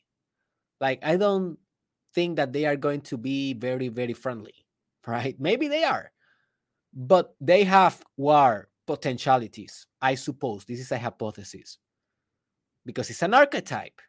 Like, 0.80 1.00
I 1.02 1.16
don't 1.16 1.58
think 2.14 2.36
that 2.36 2.52
they 2.52 2.66
are 2.66 2.76
going 2.76 3.00
to 3.02 3.16
be 3.16 3.54
very, 3.54 3.88
very 3.88 4.12
friendly, 4.12 4.66
right? 5.06 5.34
Maybe 5.40 5.66
they 5.66 5.84
are, 5.84 6.12
but 6.92 7.34
they 7.40 7.64
have 7.64 8.04
war 8.18 8.68
potentialities, 8.86 9.86
I 10.02 10.14
suppose. 10.14 10.66
This 10.66 10.80
is 10.80 10.92
a 10.92 10.98
hypothesis 10.98 11.78
because 12.84 13.08
it's 13.08 13.22
an 13.22 13.32
archetype. 13.32 14.00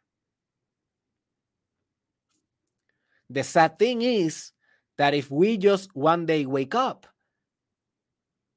The 3.30 3.42
sad 3.42 3.78
thing 3.78 4.02
is 4.02 4.52
that 4.98 5.14
if 5.14 5.30
we 5.30 5.56
just 5.56 5.94
one 5.96 6.26
day 6.26 6.44
wake 6.44 6.74
up 6.74 7.06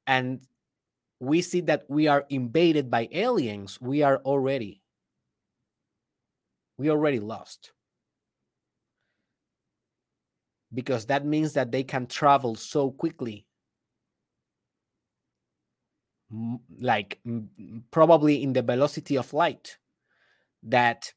and 0.08 0.42
we 1.20 1.42
see 1.42 1.62
that 1.62 1.86
we 1.88 2.08
are 2.08 2.26
invaded 2.30 2.90
by 2.90 3.08
aliens, 3.12 3.80
we 3.80 4.02
are 4.02 4.18
already 4.26 4.82
we 6.78 6.90
already 6.90 7.20
lost. 7.20 7.72
Because 10.74 11.06
that 11.06 11.26
means 11.26 11.54
that 11.54 11.72
they 11.72 11.84
can 11.84 12.08
travel 12.08 12.56
so 12.56 12.90
quickly. 12.90 13.46
Like 16.80 17.20
probably 17.92 18.42
in 18.42 18.54
the 18.54 18.64
velocity 18.64 19.18
of 19.18 19.34
light 19.34 19.78
that 20.64 21.14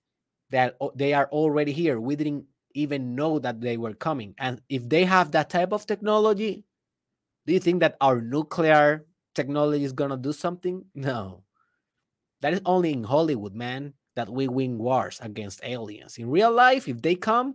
that 0.51 0.77
they 0.97 1.15
are 1.15 1.29
already 1.31 1.73
here. 1.73 1.99
Didn't 1.99 2.45
even 2.75 3.15
know 3.15 3.39
that 3.39 3.61
they 3.61 3.77
were 3.77 3.95
coming. 3.95 4.35
And 4.39 4.61
if 4.69 4.89
they 4.89 5.05
have 5.05 5.31
that 5.33 5.51
type 5.51 5.73
of 5.73 5.87
technology, 5.87 6.65
do 7.47 7.53
you 7.53 7.61
think 7.61 7.81
that 7.81 7.97
our 8.01 8.21
nuclear 8.21 9.07
technology 9.35 9.85
is 9.85 9.93
gonna 9.93 10.17
do 10.17 10.33
something? 10.33 10.85
No. 10.95 11.45
That 12.43 12.53
is 12.53 12.61
only 12.67 12.93
in 12.93 13.05
Hollywood, 13.05 13.55
man. 13.55 13.95
that 14.17 14.29
we 14.29 14.47
win 14.47 14.79
wars 14.79 15.19
against 15.23 15.61
aliens. 15.65 16.19
In 16.19 16.31
real 16.31 16.53
life, 16.53 16.87
if 16.87 17.03
they 17.03 17.15
come, 17.15 17.55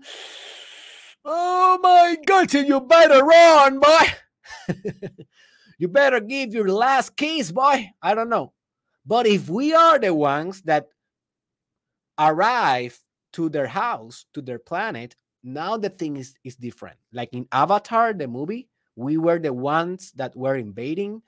oh 1.26 1.80
my 1.82 2.18
God, 2.26 2.54
you 2.54 2.82
better 2.82 3.24
run, 3.24 3.80
boy. 3.80 4.06
you 5.78 5.88
better 5.88 6.20
give 6.20 6.54
your 6.54 6.70
last 6.70 7.16
kiss, 7.16 7.52
boy. 7.52 7.90
I 8.02 8.16
don't 8.16 8.30
know. 8.30 8.54
But 9.06 9.28
if 9.28 9.50
we 9.50 9.74
are 9.74 10.00
the 10.00 10.14
ones 10.14 10.62
that 10.64 10.88
arrive 12.18 13.00
to 13.34 13.50
their 13.50 13.68
house, 13.68 14.26
to 14.34 14.42
their 14.42 14.60
planet, 14.60 15.16
now 15.44 15.78
the 15.78 15.90
thing 15.90 16.18
is, 16.18 16.36
is 16.44 16.56
different. 16.56 16.98
Like 17.14 17.30
in 17.34 17.48
Avatar, 17.52 18.14
the 18.14 18.28
movie, 18.28 18.70
we 18.96 19.18
were 19.18 19.40
the 19.40 19.54
ones 19.54 20.12
that 20.16 20.36
were 20.36 20.56
invading. 20.56 21.22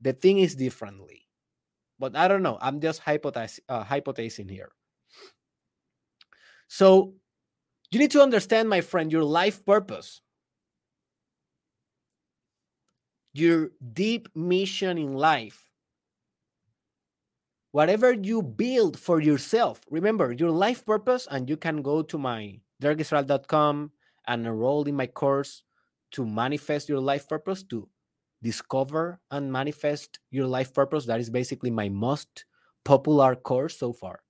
The 0.00 0.12
thing 0.12 0.38
is 0.38 0.54
differently. 0.54 1.26
But 1.98 2.16
I 2.16 2.28
don't 2.28 2.42
know. 2.42 2.58
I'm 2.60 2.80
just 2.80 3.02
hypothesizing, 3.02 3.60
uh, 3.68 3.84
hypothesizing 3.84 4.50
here. 4.50 4.70
So 6.68 7.14
you 7.90 7.98
need 7.98 8.12
to 8.12 8.22
understand, 8.22 8.68
my 8.68 8.80
friend, 8.80 9.10
your 9.10 9.24
life 9.24 9.64
purpose, 9.66 10.20
your 13.32 13.70
deep 13.92 14.28
mission 14.34 14.98
in 14.98 15.14
life 15.14 15.67
whatever 17.72 18.12
you 18.12 18.42
build 18.42 18.98
for 18.98 19.20
yourself. 19.20 19.80
Remember 19.90 20.32
your 20.32 20.50
life 20.50 20.84
purpose, 20.84 21.26
and 21.30 21.48
you 21.48 21.56
can 21.56 21.82
go 21.82 22.02
to 22.02 22.18
my 22.18 22.60
derekisrael.com 22.82 23.92
and 24.26 24.46
enroll 24.46 24.84
in 24.84 24.94
my 24.94 25.06
course 25.06 25.62
to 26.12 26.24
manifest 26.24 26.88
your 26.88 27.00
life 27.00 27.28
purpose, 27.28 27.62
to 27.64 27.88
discover 28.42 29.20
and 29.30 29.52
manifest 29.52 30.20
your 30.30 30.46
life 30.46 30.72
purpose. 30.72 31.06
That 31.06 31.20
is 31.20 31.30
basically 31.30 31.70
my 31.70 31.88
most 31.88 32.44
popular 32.84 33.34
course 33.34 33.76
so 33.76 33.92
far. 33.92 34.20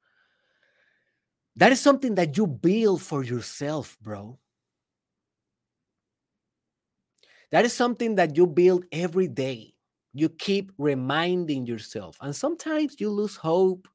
That 1.56 1.72
is 1.72 1.80
something 1.80 2.14
that 2.14 2.36
you 2.36 2.46
build 2.46 3.02
for 3.02 3.24
yourself, 3.24 3.98
bro. 4.00 4.38
That 7.50 7.64
is 7.64 7.72
something 7.72 8.16
that 8.16 8.36
you 8.36 8.46
build 8.46 8.84
every 8.92 9.26
day. 9.26 9.74
You 10.12 10.28
keep 10.28 10.72
reminding 10.78 11.66
yourself. 11.66 12.16
And 12.20 12.34
sometimes 12.34 13.00
you 13.00 13.10
lose 13.10 13.36
hope. 13.36 13.88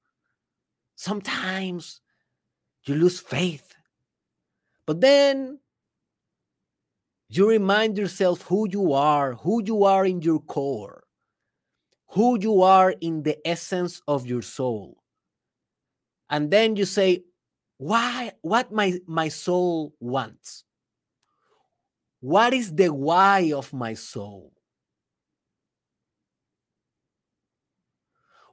Sometimes 0.96 2.02
you 2.86 2.96
lose 2.96 3.20
faith. 3.20 3.76
But 4.86 5.02
then 5.02 5.60
you 7.30 7.50
remind 7.50 7.98
yourself 7.98 8.44
who 8.44 8.68
you 8.70 8.94
are, 8.94 9.34
who 9.34 9.64
you 9.64 9.84
are 9.86 10.06
in 10.06 10.22
your 10.22 10.40
core, 10.40 11.04
who 12.10 12.40
you 12.40 12.62
are 12.62 12.92
in 13.02 13.24
the 13.24 13.38
essence 13.48 14.02
of 14.08 14.28
your 14.28 14.42
soul. 14.42 14.98
And 16.30 16.52
then 16.52 16.76
you 16.76 16.86
say, 16.86 17.24
why 17.78 18.32
what 18.42 18.72
my 18.72 19.00
my 19.08 19.28
soul 19.28 19.94
wants 20.00 20.64
what 22.22 22.54
is 22.54 22.74
the 22.74 22.88
why 22.88 23.52
of 23.54 23.74
my 23.74 23.94
soul 23.94 24.53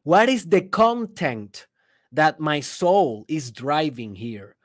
what 0.02 0.28
is 0.28 0.46
the 0.46 0.62
content 0.62 1.66
that 2.12 2.40
my 2.40 2.60
soul 2.60 3.24
is 3.28 3.50
driving 3.50 4.14
here 4.14 4.56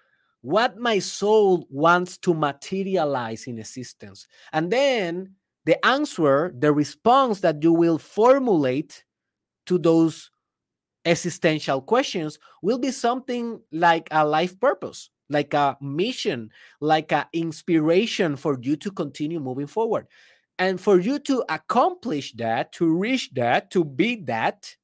what 0.45 0.77
my 0.77 0.99
soul 0.99 1.65
wants 1.71 2.19
to 2.19 2.31
materialize 2.31 3.47
in 3.47 3.57
existence. 3.57 4.27
And 4.53 4.71
then 4.71 5.31
the 5.65 5.83
answer, 5.83 6.53
the 6.55 6.71
response 6.71 7.39
that 7.39 7.63
you 7.63 7.73
will 7.73 7.97
formulate 7.97 9.03
to 9.65 9.79
those 9.79 10.29
existential 11.03 11.81
questions 11.81 12.37
will 12.61 12.77
be 12.77 12.91
something 12.91 13.59
like 13.71 14.07
a 14.11 14.23
life 14.23 14.59
purpose, 14.59 15.09
like 15.31 15.55
a 15.55 15.77
mission, 15.81 16.51
like 16.79 17.11
an 17.11 17.25
inspiration 17.33 18.35
for 18.35 18.59
you 18.61 18.75
to 18.75 18.91
continue 18.91 19.39
moving 19.39 19.67
forward. 19.67 20.05
And 20.59 20.79
for 20.79 20.99
you 20.99 21.17
to 21.19 21.43
accomplish 21.49 22.33
that, 22.33 22.71
to 22.73 22.85
reach 22.85 23.31
that, 23.33 23.71
to 23.71 23.83
be 23.83 24.17
that, 24.27 24.75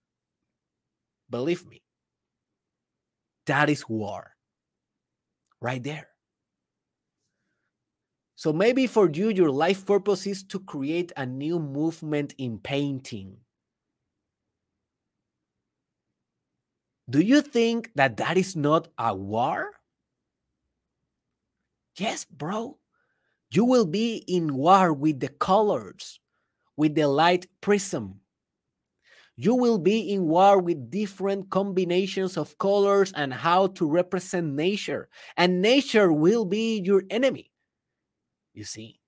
believe 1.32 1.66
me, 1.66 1.82
that 3.48 3.70
is 3.70 3.88
war 3.90 4.36
right 5.62 5.82
there. 5.84 6.10
So 8.36 8.52
maybe 8.52 8.88
for 8.88 9.10
you, 9.10 9.30
your 9.30 9.52
life 9.52 9.86
purpose 9.86 10.26
is 10.26 10.44
to 10.46 10.60
create 10.60 11.12
a 11.16 11.26
new 11.26 11.60
movement 11.60 12.34
in 12.38 12.58
painting. 12.58 13.38
Do 17.10 17.20
you 17.22 17.42
think 17.42 17.92
that 17.96 18.18
that 18.18 18.38
is 18.38 18.56
not 18.56 18.88
a 18.98 19.14
war? 19.14 19.72
Yes, 21.98 22.26
bro. 22.26 22.78
You 23.52 23.66
will 23.66 23.86
be 23.86 24.24
in 24.28 24.56
war 24.56 24.94
with 24.94 25.20
the 25.20 25.28
colors, 25.28 26.20
with 26.78 26.96
the 26.96 27.08
light 27.08 27.48
prism, 27.60 28.21
you 29.44 29.56
will 29.56 29.80
be 29.80 30.14
in 30.14 30.28
war 30.28 30.60
with 30.60 30.92
different 30.92 31.50
combinations 31.50 32.38
of 32.38 32.56
colors 32.60 33.12
and 33.16 33.34
how 33.34 33.66
to 33.66 33.90
represent 33.90 34.54
nature. 34.54 35.10
And 35.36 35.64
nature 35.64 36.14
will 36.14 36.46
be 36.46 36.80
your 36.82 37.02
enemy. 37.10 37.52
You 38.54 38.66
see, 38.66 39.00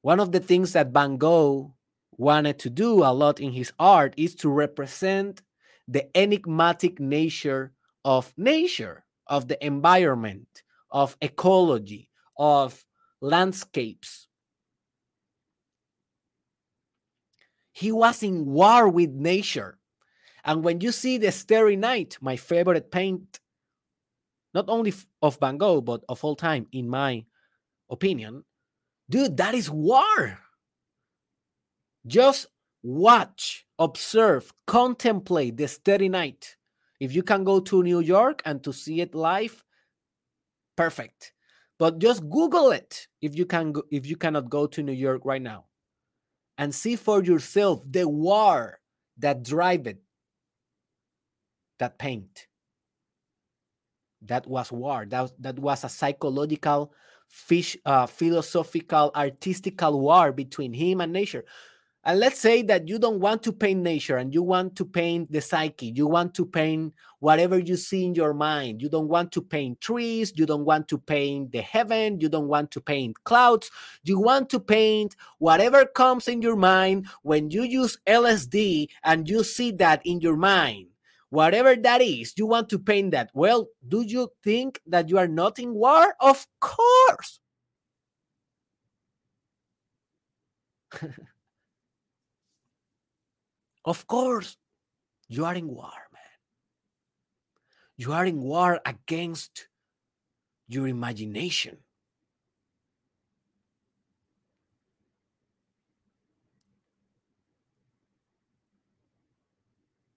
one 0.00 0.18
of 0.18 0.32
the 0.32 0.40
things 0.40 0.72
that 0.72 0.92
Van 0.92 1.18
Gogh 1.18 1.74
wanted 2.12 2.58
to 2.60 2.70
do 2.70 3.04
a 3.04 3.12
lot 3.12 3.38
in 3.38 3.52
his 3.52 3.70
art 3.78 4.14
is 4.16 4.34
to 4.36 4.48
represent 4.48 5.42
the 5.86 6.08
enigmatic 6.16 6.98
nature 6.98 7.72
of 8.02 8.32
nature, 8.38 9.04
of 9.26 9.46
the 9.46 9.62
environment, 9.62 10.62
of 10.90 11.18
ecology, 11.20 12.08
of 12.38 12.82
landscapes. 13.20 14.26
He 17.74 17.90
was 17.90 18.22
in 18.22 18.46
war 18.46 18.88
with 18.88 19.10
nature. 19.10 19.78
And 20.44 20.62
when 20.62 20.80
you 20.80 20.92
see 20.92 21.18
the 21.18 21.32
Starry 21.32 21.74
Night, 21.74 22.16
my 22.20 22.36
favorite 22.36 22.92
paint, 22.92 23.40
not 24.54 24.66
only 24.68 24.94
of 25.20 25.38
Van 25.40 25.58
Gogh, 25.58 25.80
but 25.80 26.04
of 26.08 26.22
all 26.22 26.36
time, 26.36 26.68
in 26.70 26.88
my 26.88 27.24
opinion, 27.90 28.44
dude, 29.10 29.36
that 29.38 29.54
is 29.54 29.68
war. 29.68 30.38
Just 32.06 32.46
watch, 32.84 33.66
observe, 33.80 34.52
contemplate 34.68 35.56
the 35.56 35.66
Starry 35.66 36.08
Night. 36.08 36.56
If 37.00 37.12
you 37.12 37.24
can 37.24 37.42
go 37.42 37.58
to 37.58 37.82
New 37.82 38.00
York 38.00 38.40
and 38.44 38.62
to 38.62 38.72
see 38.72 39.00
it 39.00 39.16
live, 39.16 39.64
perfect. 40.76 41.32
But 41.76 41.98
just 41.98 42.30
Google 42.30 42.70
it 42.70 43.08
if 43.20 43.34
you 43.34 43.46
can. 43.46 43.72
Go, 43.72 43.82
if 43.90 44.06
you 44.06 44.14
cannot 44.14 44.48
go 44.48 44.68
to 44.68 44.80
New 44.80 44.92
York 44.92 45.22
right 45.24 45.42
now 45.42 45.64
and 46.58 46.74
see 46.74 46.96
for 46.96 47.22
yourself 47.22 47.82
the 47.88 48.08
war 48.08 48.78
that 49.18 49.42
drive 49.42 49.86
it 49.86 49.98
that 51.78 51.98
paint. 51.98 52.46
That 54.22 54.46
was 54.46 54.72
war. 54.72 55.04
That, 55.06 55.32
that 55.40 55.58
was 55.58 55.84
a 55.84 55.88
psychological 55.88 56.92
fish 57.28 57.76
uh, 57.84 58.06
philosophical 58.06 59.10
artistical 59.14 60.00
war 60.00 60.32
between 60.32 60.72
him 60.72 61.00
and 61.00 61.12
nature 61.12 61.44
and 62.06 62.20
let's 62.20 62.38
say 62.38 62.60
that 62.62 62.86
you 62.86 62.98
don't 62.98 63.20
want 63.20 63.42
to 63.44 63.52
paint 63.52 63.80
nature 63.80 64.18
and 64.18 64.34
you 64.34 64.42
want 64.42 64.76
to 64.76 64.84
paint 64.84 65.32
the 65.32 65.40
psyche. 65.40 65.92
You 65.94 66.06
want 66.06 66.34
to 66.34 66.44
paint 66.44 66.92
whatever 67.20 67.58
you 67.58 67.76
see 67.76 68.04
in 68.04 68.14
your 68.14 68.34
mind. 68.34 68.82
You 68.82 68.90
don't 68.90 69.08
want 69.08 69.32
to 69.32 69.40
paint 69.40 69.80
trees. 69.80 70.30
You 70.36 70.44
don't 70.44 70.66
want 70.66 70.86
to 70.88 70.98
paint 70.98 71.52
the 71.52 71.62
heaven. 71.62 72.20
You 72.20 72.28
don't 72.28 72.48
want 72.48 72.70
to 72.72 72.80
paint 72.82 73.24
clouds. 73.24 73.70
You 74.02 74.20
want 74.20 74.50
to 74.50 74.60
paint 74.60 75.16
whatever 75.38 75.86
comes 75.86 76.28
in 76.28 76.42
your 76.42 76.56
mind 76.56 77.06
when 77.22 77.50
you 77.50 77.62
use 77.62 77.96
LSD 78.06 78.88
and 79.02 79.26
you 79.26 79.42
see 79.42 79.70
that 79.72 80.02
in 80.04 80.20
your 80.20 80.36
mind. 80.36 80.88
Whatever 81.30 81.74
that 81.74 82.02
is, 82.02 82.34
you 82.36 82.46
want 82.46 82.68
to 82.68 82.78
paint 82.78 83.12
that. 83.12 83.30
Well, 83.32 83.68
do 83.88 84.02
you 84.02 84.30
think 84.42 84.80
that 84.86 85.08
you 85.08 85.16
are 85.16 85.26
not 85.26 85.58
in 85.58 85.72
war? 85.72 86.14
Of 86.20 86.46
course. 86.60 87.40
Of 93.84 94.06
course, 94.06 94.56
you 95.28 95.44
are 95.44 95.54
in 95.54 95.68
war, 95.68 95.92
man. 96.12 96.22
You 97.96 98.12
are 98.12 98.24
in 98.24 98.40
war 98.40 98.80
against 98.86 99.68
your 100.68 100.88
imagination. 100.88 101.78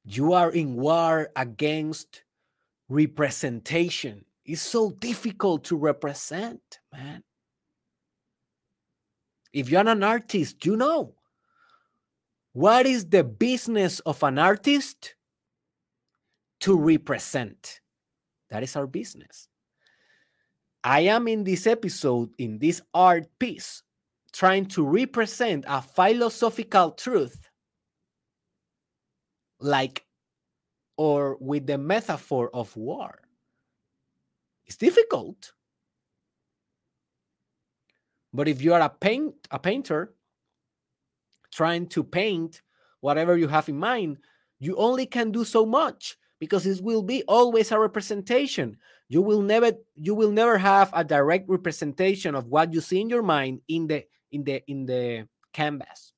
You 0.06 0.32
are 0.32 0.52
in 0.52 0.76
war 0.78 1.30
against 1.36 2.24
representation. 2.88 4.24
It's 4.46 4.62
so 4.62 4.92
difficult 4.92 5.66
to 5.66 5.76
represent, 5.76 6.80
man. 6.94 7.24
If 9.52 9.70
you're 9.70 9.86
an 9.86 10.04
artist, 10.04 10.66
you 10.66 10.78
know 10.78 11.17
what 12.58 12.88
is 12.88 13.06
the 13.06 13.24
business 13.24 14.00
of 14.00 14.24
an 14.24 14.40
artist? 14.40 15.14
to 16.60 16.76
represent. 16.76 17.82
That 18.50 18.64
is 18.64 18.76
our 18.76 18.88
business. 18.88 19.48
I 20.84 21.02
am 21.02 21.28
in 21.28 21.44
this 21.44 21.68
episode, 21.68 22.32
in 22.40 22.58
this 22.58 22.82
art 22.96 23.28
piece, 23.38 23.84
trying 24.34 24.66
to 24.70 24.84
represent 24.84 25.66
a 25.68 25.84
philosophical 25.84 26.94
truth 26.94 27.48
like 29.60 30.04
or 30.98 31.38
with 31.40 31.68
the 31.68 31.78
metaphor 31.78 32.50
of 32.56 32.76
war. 32.76 33.22
It's 34.66 34.78
difficult. 34.78 35.54
But 38.34 38.48
if 38.48 38.64
you 38.64 38.74
are 38.74 38.82
a 38.82 38.90
paint 38.90 39.36
a 39.52 39.60
painter 39.60 40.17
trying 41.58 41.88
to 41.88 42.04
paint 42.04 42.62
whatever 43.02 43.36
you 43.36 43.48
have 43.48 43.68
in 43.68 43.78
mind, 43.78 44.20
you 44.60 44.76
only 44.78 45.08
can 45.08 45.32
do 45.32 45.44
so 45.44 45.66
much 45.66 46.16
because 46.40 46.68
it 46.68 46.84
will 46.84 47.02
be 47.02 47.24
always 47.28 47.72
a 47.72 47.80
representation. 47.80 48.78
You 49.10 49.24
will 49.24 49.42
never 49.42 49.72
you 49.96 50.14
will 50.14 50.32
never 50.32 50.58
have 50.60 50.92
a 50.94 51.04
direct 51.04 51.50
representation 51.50 52.36
of 52.36 52.46
what 52.46 52.74
you 52.74 52.80
see 52.80 53.02
in 53.02 53.10
your 53.10 53.24
mind 53.24 53.62
in 53.68 53.88
the 53.88 54.06
in 54.32 54.44
the 54.44 54.62
in 54.70 54.86
the 54.86 55.28
canvas. 55.52 56.14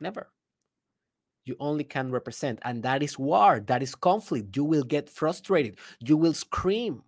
Never. 0.00 0.32
You 1.44 1.56
only 1.60 1.84
can 1.84 2.10
represent 2.10 2.58
and 2.62 2.82
that 2.82 3.02
is 3.02 3.18
war, 3.18 3.60
that 3.66 3.82
is 3.82 3.94
conflict. 3.94 4.56
You 4.56 4.64
will 4.64 4.84
get 4.84 5.10
frustrated. 5.10 5.76
You 6.00 6.16
will 6.16 6.34
scream. 6.34 7.02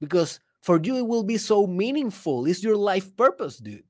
Because 0.00 0.40
for 0.62 0.80
you 0.82 0.96
it 0.96 1.06
will 1.06 1.24
be 1.24 1.36
so 1.36 1.66
meaningful. 1.66 2.46
It's 2.46 2.64
your 2.64 2.76
life 2.76 3.14
purpose, 3.16 3.58
dude. 3.58 3.84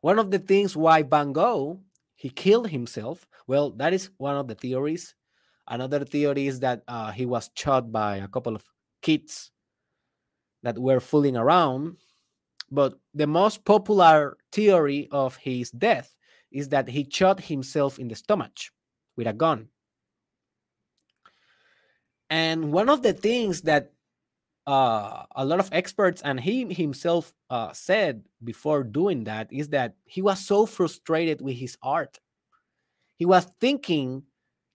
One 0.00 0.18
of 0.18 0.30
the 0.30 0.38
things 0.38 0.76
why 0.76 1.02
Van 1.02 1.32
Gogh 1.32 1.80
he 2.20 2.28
killed 2.28 2.68
himself. 2.68 3.26
Well, 3.46 3.70
that 3.80 3.94
is 3.94 4.10
one 4.18 4.36
of 4.36 4.46
the 4.46 4.54
theories. 4.54 5.14
Another 5.66 6.04
theory 6.04 6.48
is 6.48 6.60
that 6.60 6.82
uh, 6.86 7.12
he 7.12 7.24
was 7.24 7.48
shot 7.54 7.90
by 7.90 8.16
a 8.16 8.28
couple 8.28 8.54
of 8.54 8.62
kids 9.00 9.50
that 10.62 10.78
were 10.78 11.00
fooling 11.00 11.38
around. 11.38 11.96
But 12.70 13.00
the 13.14 13.26
most 13.26 13.64
popular 13.64 14.36
theory 14.52 15.08
of 15.10 15.36
his 15.36 15.70
death 15.70 16.14
is 16.52 16.68
that 16.68 16.88
he 16.88 17.08
shot 17.10 17.40
himself 17.40 17.98
in 17.98 18.08
the 18.08 18.14
stomach 18.14 18.52
with 19.16 19.26
a 19.26 19.32
gun. 19.32 19.68
And 22.28 22.70
one 22.70 22.90
of 22.90 23.00
the 23.00 23.14
things 23.14 23.62
that 23.62 23.92
uh, 24.70 25.24
a 25.34 25.44
lot 25.44 25.58
of 25.58 25.68
experts 25.72 26.22
and 26.22 26.38
he 26.38 26.72
himself 26.72 27.34
uh, 27.50 27.72
said 27.72 28.22
before 28.44 28.84
doing 28.84 29.24
that 29.24 29.52
is 29.52 29.68
that 29.70 29.94
he 30.04 30.22
was 30.22 30.38
so 30.38 30.64
frustrated 30.64 31.42
with 31.42 31.56
his 31.56 31.76
art. 31.82 32.20
He 33.16 33.24
was 33.24 33.48
thinking 33.60 34.22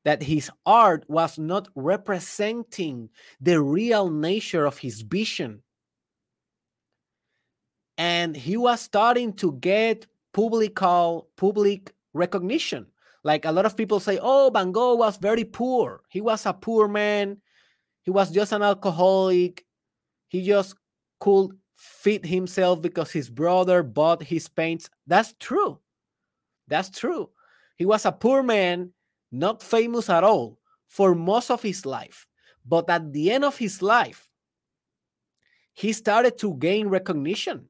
that 0.04 0.22
his 0.22 0.52
art 0.66 1.06
was 1.08 1.40
not 1.40 1.70
representing 1.76 3.10
the 3.40 3.62
real 3.62 4.10
nature 4.10 4.66
of 4.66 4.78
his 4.78 5.00
vision. 5.00 5.64
And 7.98 8.36
he 8.36 8.58
was 8.58 8.82
starting 8.82 9.32
to 9.36 9.54
get 9.54 10.08
publical 10.34 11.30
public 11.38 11.94
recognition. 12.14 12.88
Like 13.24 13.46
a 13.46 13.52
lot 13.52 13.66
of 13.66 13.78
people 13.78 14.02
say, 14.02 14.20
oh, 14.22 14.52
Van 14.54 14.74
Gogh 14.74 14.96
was 14.96 15.16
very 15.16 15.46
poor. 15.46 16.02
He 16.10 16.20
was 16.20 16.46
a 16.46 16.52
poor 16.52 16.90
man. 16.90 17.38
He 18.04 18.12
was 18.12 18.30
just 18.30 18.52
an 18.52 18.62
alcoholic 18.62 19.66
he 20.36 20.46
just 20.46 20.76
could 21.22 21.52
feed 21.74 22.26
himself 22.26 22.82
because 22.82 23.10
his 23.10 23.30
brother 23.30 23.84
bought 23.84 24.22
his 24.22 24.50
paints. 24.50 24.90
That's 25.08 25.34
true. 25.40 25.80
That's 26.68 26.90
true. 26.90 27.30
He 27.78 27.86
was 27.86 28.06
a 28.06 28.12
poor 28.12 28.44
man, 28.44 28.92
not 29.32 29.64
famous 29.64 30.10
at 30.10 30.26
all 30.26 30.60
for 30.90 31.16
most 31.16 31.50
of 31.52 31.62
his 31.62 31.86
life. 31.86 32.28
But 32.66 32.90
at 32.90 33.14
the 33.14 33.32
end 33.32 33.46
of 33.46 33.58
his 33.58 33.82
life, 33.82 34.30
he 35.74 35.94
started 35.94 36.38
to 36.40 36.56
gain 36.56 36.90
recognition. 36.90 37.70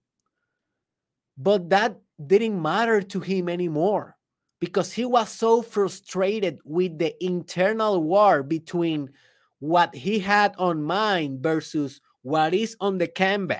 But 1.37 1.69
that 1.69 1.99
didn't 2.25 2.59
matter 2.59 3.03
to 3.03 3.19
him 3.19 3.47
anymore 3.47 4.17
because 4.59 4.91
he 4.91 5.05
was 5.05 5.29
so 5.29 5.61
frustrated 5.61 6.57
with 6.63 6.97
the 6.97 7.13
internal 7.23 8.01
war 8.01 8.41
between 8.41 9.11
what 9.59 9.93
he 9.93 10.17
had 10.17 10.55
on 10.57 10.81
mind 10.81 11.43
versus 11.43 12.01
what 12.25 12.55
is 12.55 12.75
on 12.79 12.97
the 12.97 13.05
canvas 13.07 13.59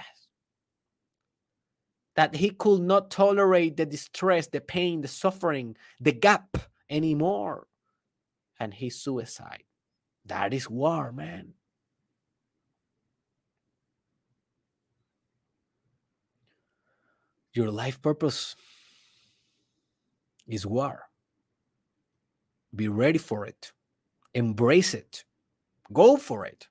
that 2.16 2.36
he 2.36 2.50
could 2.50 2.82
not 2.82 3.12
tolerate 3.12 3.78
the 3.78 3.86
distress, 3.86 4.48
the 4.48 4.60
pain, 4.60 5.02
the 5.02 5.08
suffering, 5.08 5.78
the 6.00 6.12
gap 6.12 6.58
anymore. 6.90 7.68
And 8.60 8.74
he 8.74 8.90
suicide. 8.90 9.62
That 10.26 10.52
is 10.52 10.68
war, 10.68 11.12
man. 11.12 11.54
Your 17.54 17.70
life 17.70 18.02
purpose 18.02 18.56
is 20.48 20.66
war. 20.66 21.04
Be 22.76 22.88
ready 22.88 23.20
for 23.20 23.46
it. 23.46 23.74
Embrace 24.34 24.96
it. 24.96 25.24
Go 25.94 26.18
for 26.18 26.48
it. 26.48 26.68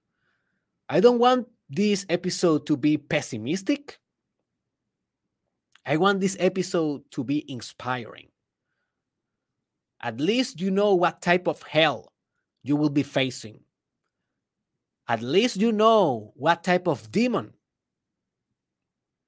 I 0.89 0.99
don't 0.99 1.21
want 1.21 1.47
this 1.75 2.07
episode 2.09 2.67
to 2.67 2.77
be 2.77 2.97
pessimistic. 2.97 3.99
I 5.87 5.97
want 5.97 6.21
this 6.21 6.37
episode 6.39 7.03
to 7.11 7.25
be 7.25 7.45
inspiring. 7.51 8.29
At 10.03 10.21
least 10.21 10.61
you 10.61 10.71
know 10.71 10.95
what 10.95 11.21
type 11.21 11.47
of 11.47 11.63
hell 11.63 12.13
you 12.63 12.77
will 12.77 12.91
be 12.91 13.03
facing. 13.03 13.61
At 15.09 15.23
least 15.23 15.57
you 15.57 15.73
know 15.73 16.33
what 16.37 16.65
type 16.65 16.87
of 16.87 17.11
demon 17.11 17.53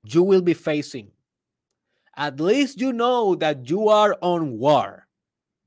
you 0.05 0.23
will 0.23 0.43
be 0.43 0.55
facing. 0.55 1.11
At 2.17 2.41
least 2.41 2.81
you 2.81 2.93
know 2.93 3.35
that 3.35 3.69
you 3.69 3.89
are 3.89 4.17
on 4.23 4.59
war 4.59 5.07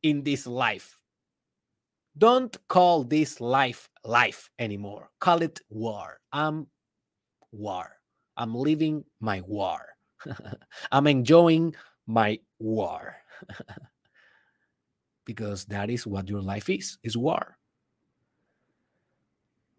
in 0.02 0.24
this 0.24 0.48
life. 0.48 1.00
Don't 2.18 2.58
call 2.68 3.04
this 3.04 3.39
life 3.39 3.88
life 4.10 4.50
anymore. 4.58 5.10
Call 5.19 5.41
it 5.41 5.62
war. 5.69 6.19
I'm 6.34 6.67
war. 7.52 7.91
I'm 8.36 8.56
living 8.56 9.06
my 9.19 9.41
war. 9.41 9.86
I'm 10.91 11.08
enjoying 11.08 11.76
my 12.08 12.39
war. 12.58 13.15
because 15.26 15.65
that 15.65 15.89
is 15.89 16.08
what 16.08 16.28
your 16.28 16.41
life 16.41 16.69
is, 16.69 16.98
is 17.04 17.15
war. 17.15 17.58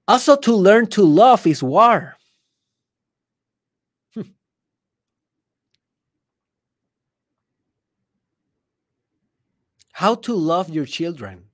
Also 0.07 0.37
to 0.37 0.55
learn 0.55 0.87
to 0.88 1.03
love 1.03 1.47
is 1.47 1.62
war. 1.62 2.16
Hmm. 4.14 4.31
How 9.93 10.14
to 10.14 10.35
love 10.35 10.71
your 10.71 10.87
children 10.87 11.50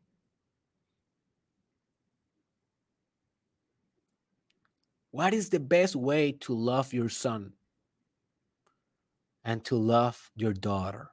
What 5.16 5.32
is 5.32 5.48
the 5.48 5.60
best 5.60 5.96
way 5.96 6.32
to 6.42 6.52
love 6.52 6.92
your 6.92 7.08
son 7.08 7.54
and 9.46 9.64
to 9.64 9.74
love 9.74 10.30
your 10.36 10.52
daughter? 10.52 11.08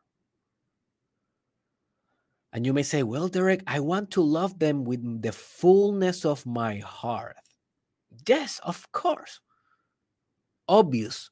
And 2.52 2.66
you 2.66 2.74
may 2.74 2.84
say, 2.84 3.04
Well, 3.04 3.30
Derek, 3.30 3.64
I 3.66 3.80
want 3.80 4.12
to 4.12 4.22
love 4.22 4.60
them 4.60 4.84
with 4.84 5.22
the 5.22 5.32
fullness 5.32 6.26
of 6.26 6.46
my 6.46 6.80
heart. 6.80 7.38
Yes, 8.28 8.60
of 8.64 8.92
course. 8.92 9.40
Obvious. 10.68 11.30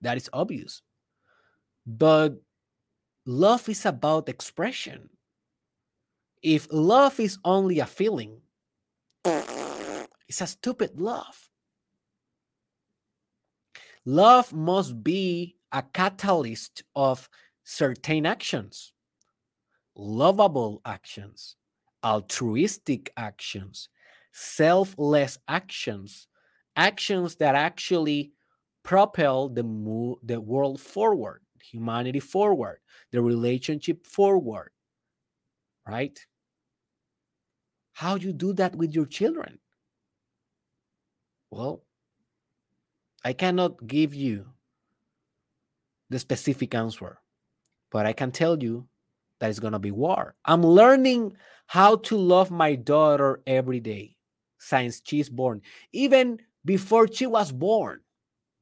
That 0.00 0.16
is 0.16 0.30
obvious. 0.32 0.82
But 1.84 2.40
love 3.26 3.68
is 3.68 3.84
about 3.84 4.28
expression. 4.28 5.10
If 6.44 6.68
love 6.70 7.18
is 7.18 7.38
only 7.44 7.80
a 7.80 7.86
feeling, 7.86 8.40
it's 9.24 10.40
a 10.40 10.46
stupid 10.46 11.00
love. 11.00 11.43
Love 14.06 14.52
must 14.52 15.02
be 15.02 15.56
a 15.72 15.82
catalyst 15.82 16.82
of 16.94 17.28
certain 17.62 18.26
actions, 18.26 18.92
lovable 19.96 20.82
actions, 20.84 21.56
altruistic 22.04 23.10
actions, 23.16 23.88
selfless 24.32 25.38
actions, 25.48 26.28
actions 26.76 27.36
that 27.36 27.54
actually 27.54 28.32
propel 28.82 29.48
the 29.48 29.62
move, 29.62 30.18
the 30.22 30.38
world 30.40 30.80
forward, 30.80 31.40
humanity 31.62 32.20
forward, 32.20 32.78
the 33.10 33.22
relationship 33.22 34.06
forward. 34.06 34.70
Right? 35.86 36.18
How 37.94 38.18
do 38.18 38.26
you 38.26 38.32
do 38.32 38.52
that 38.54 38.76
with 38.76 38.94
your 38.94 39.06
children? 39.06 39.60
Well, 41.50 41.83
I 43.24 43.32
cannot 43.32 43.86
give 43.86 44.14
you 44.14 44.46
the 46.10 46.18
specific 46.18 46.74
answer, 46.74 47.18
but 47.90 48.06
I 48.06 48.12
can 48.12 48.30
tell 48.30 48.62
you 48.62 48.86
that 49.40 49.50
it's 49.50 49.60
going 49.60 49.72
to 49.72 49.78
be 49.78 49.90
war. 49.90 50.34
I'm 50.44 50.62
learning 50.62 51.36
how 51.66 51.96
to 51.96 52.16
love 52.16 52.50
my 52.50 52.74
daughter 52.74 53.40
every 53.46 53.80
day 53.80 54.16
since 54.58 55.00
she's 55.04 55.28
born. 55.28 55.62
Even 55.92 56.38
before 56.64 57.08
she 57.08 57.26
was 57.26 57.50
born, 57.50 58.00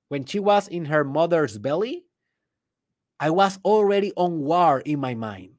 when 0.08 0.24
she 0.24 0.38
was 0.38 0.68
in 0.68 0.84
her 0.84 1.04
mother's 1.04 1.58
belly, 1.58 2.04
I 3.18 3.30
was 3.30 3.58
already 3.64 4.12
on 4.16 4.40
war 4.40 4.80
in 4.80 5.00
my 5.00 5.14
mind. 5.14 5.54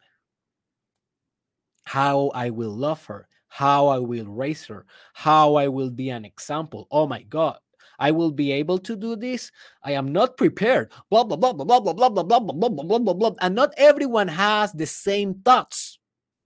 How 1.86 2.30
I 2.34 2.50
will 2.50 2.72
love 2.72 3.06
her, 3.06 3.28
how 3.48 3.88
I 3.88 4.00
will 4.00 4.28
raise 4.28 4.66
her, 4.68 4.86
how 5.14 5.56
I 5.56 5.68
will 5.68 5.90
be 5.90 6.10
an 6.10 6.24
example. 6.24 6.88
Oh 6.92 7.08
my 7.08 7.24
God, 7.24 7.60
I 8.00 8.12
will 8.12 8.32
be 8.32 8.52
able 8.52 8.78
to 8.80 8.96
do 8.96 9.16
this. 9.16 9.52
I 9.84 9.94
am 9.94 10.12
not 10.12 10.38
prepared. 10.38 10.92
Blah 11.10 11.24
blah 11.24 11.38
blah 11.38 11.54
blah 11.54 11.66
blah 11.66 11.80
blah 11.80 11.94
blah 11.94 12.10
blah 12.10 12.24
blah 12.24 12.40
blah 12.40 12.70
blah 12.70 12.84
blah 12.84 13.00
blah 13.00 13.14
blah. 13.14 13.32
And 13.42 13.56
not 13.56 13.74
everyone 13.78 14.28
has 14.28 14.72
the 14.72 14.86
same 14.86 15.36
thoughts. 15.36 16.00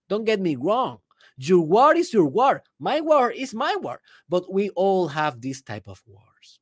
Don't 0.10 0.26
get 0.26 0.40
me 0.40 0.56
wrong. 0.56 1.00
Your 1.38 1.62
war 1.62 1.96
is 1.96 2.14
your 2.14 2.26
war. 2.26 2.64
My 2.80 3.02
war 3.02 3.32
is 3.32 3.54
my 3.54 3.76
war. 3.80 4.02
But 4.28 4.52
we 4.52 4.70
all 4.72 5.08
have 5.08 5.42
this 5.42 5.62
type 5.62 5.88
of 5.88 6.02
wars. 6.06 6.60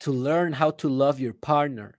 To 0.00 0.10
learn 0.10 0.52
how 0.52 0.72
to 0.82 0.88
love 0.88 1.20
your 1.20 1.34
partner 1.34 1.96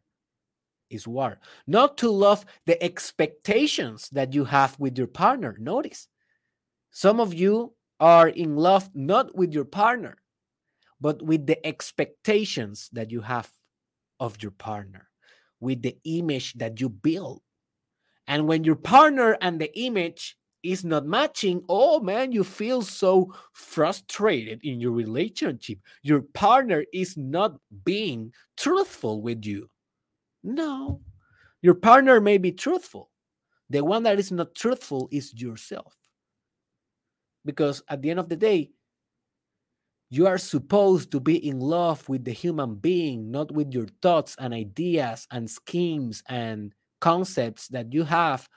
is 0.94 1.08
war. 1.08 1.40
Not 1.68 1.98
to 1.98 2.10
love 2.10 2.46
the 2.66 2.82
expectations 2.84 4.10
that 4.12 4.34
you 4.34 4.46
have 4.46 4.80
with 4.80 4.98
your 4.98 5.08
partner. 5.08 5.56
Notice, 5.60 6.08
some 6.92 7.20
of 7.20 7.34
you 7.34 7.74
are 8.00 8.28
in 8.28 8.56
love 8.56 8.90
not 8.94 9.36
with 9.36 9.54
your 9.54 9.66
partner, 9.66 10.18
but 11.02 11.22
with 11.22 11.48
the 11.48 11.66
expectations 11.66 12.90
that 12.94 13.12
you 13.12 13.22
have 13.22 13.50
of 14.20 14.42
your 14.42 14.52
partner, 14.52 15.10
with 15.60 15.82
the 15.82 15.98
image 16.06 16.54
that 16.54 16.80
you 16.80 16.90
build. 16.90 17.42
And 18.28 18.48
when 18.48 18.64
your 18.64 18.76
partner 18.76 19.38
and 19.42 19.60
the 19.60 19.78
image 19.78 20.38
is 20.64 20.86
not 20.86 21.06
matching, 21.06 21.62
oh 21.68 22.00
man, 22.00 22.32
you 22.32 22.44
feel 22.44 22.82
so 22.82 23.34
frustrated 23.52 24.62
in 24.64 24.80
your 24.80 24.94
relationship. 24.94 25.80
Your 26.02 26.22
partner 26.22 26.86
is 26.94 27.18
not 27.18 27.56
being 27.84 28.32
truthful 28.56 29.22
with 29.22 29.46
you. 29.46 29.70
No, 30.44 31.02
your 31.62 31.76
partner 31.76 32.20
may 32.20 32.38
be 32.38 32.52
truthful. 32.52 33.10
The 33.70 33.84
one 33.84 34.04
that 34.04 34.20
is 34.20 34.32
not 34.32 34.56
truthful 34.56 35.08
is 35.12 35.34
yourself. 35.34 35.96
Because 37.46 37.82
at 37.90 38.02
the 38.02 38.10
end 38.10 38.20
of 38.20 38.30
the 38.30 38.36
day, 38.36 38.72
you 40.10 40.28
are 40.28 40.38
supposed 40.38 41.12
to 41.12 41.20
be 41.20 41.48
in 41.48 41.60
love 41.60 42.08
with 42.08 42.24
the 42.24 42.32
human 42.32 42.76
being, 42.76 43.32
not 43.32 43.52
with 43.52 43.74
your 43.74 43.88
thoughts 44.02 44.36
and 44.40 44.54
ideas 44.54 45.28
and 45.32 45.50
schemes 45.50 46.24
and 46.28 46.74
concepts 47.02 47.68
that 47.70 47.94
you 47.94 48.04
have 48.04 48.48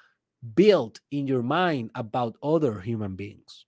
built 0.54 1.00
in 1.10 1.26
your 1.26 1.42
mind 1.42 1.90
about 1.94 2.36
other 2.42 2.80
human 2.80 3.16
beings. 3.16 3.65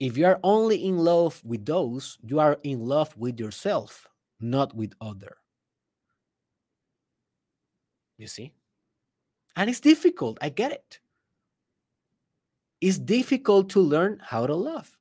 If 0.00 0.16
you 0.16 0.26
are 0.26 0.38
only 0.44 0.84
in 0.84 0.98
love 0.98 1.42
with 1.44 1.66
those, 1.66 2.18
you 2.22 2.38
are 2.38 2.58
in 2.62 2.86
love 2.86 3.16
with 3.16 3.40
yourself, 3.40 4.06
not 4.40 4.74
with 4.74 4.92
other. 5.00 5.36
You 8.16 8.28
see? 8.28 8.52
And 9.56 9.68
it's 9.68 9.80
difficult. 9.80 10.38
I 10.40 10.50
get 10.50 10.72
it. 10.72 11.00
It's 12.80 12.98
difficult 12.98 13.70
to 13.70 13.80
learn 13.80 14.20
how 14.22 14.46
to 14.46 14.54
love. 14.54 14.96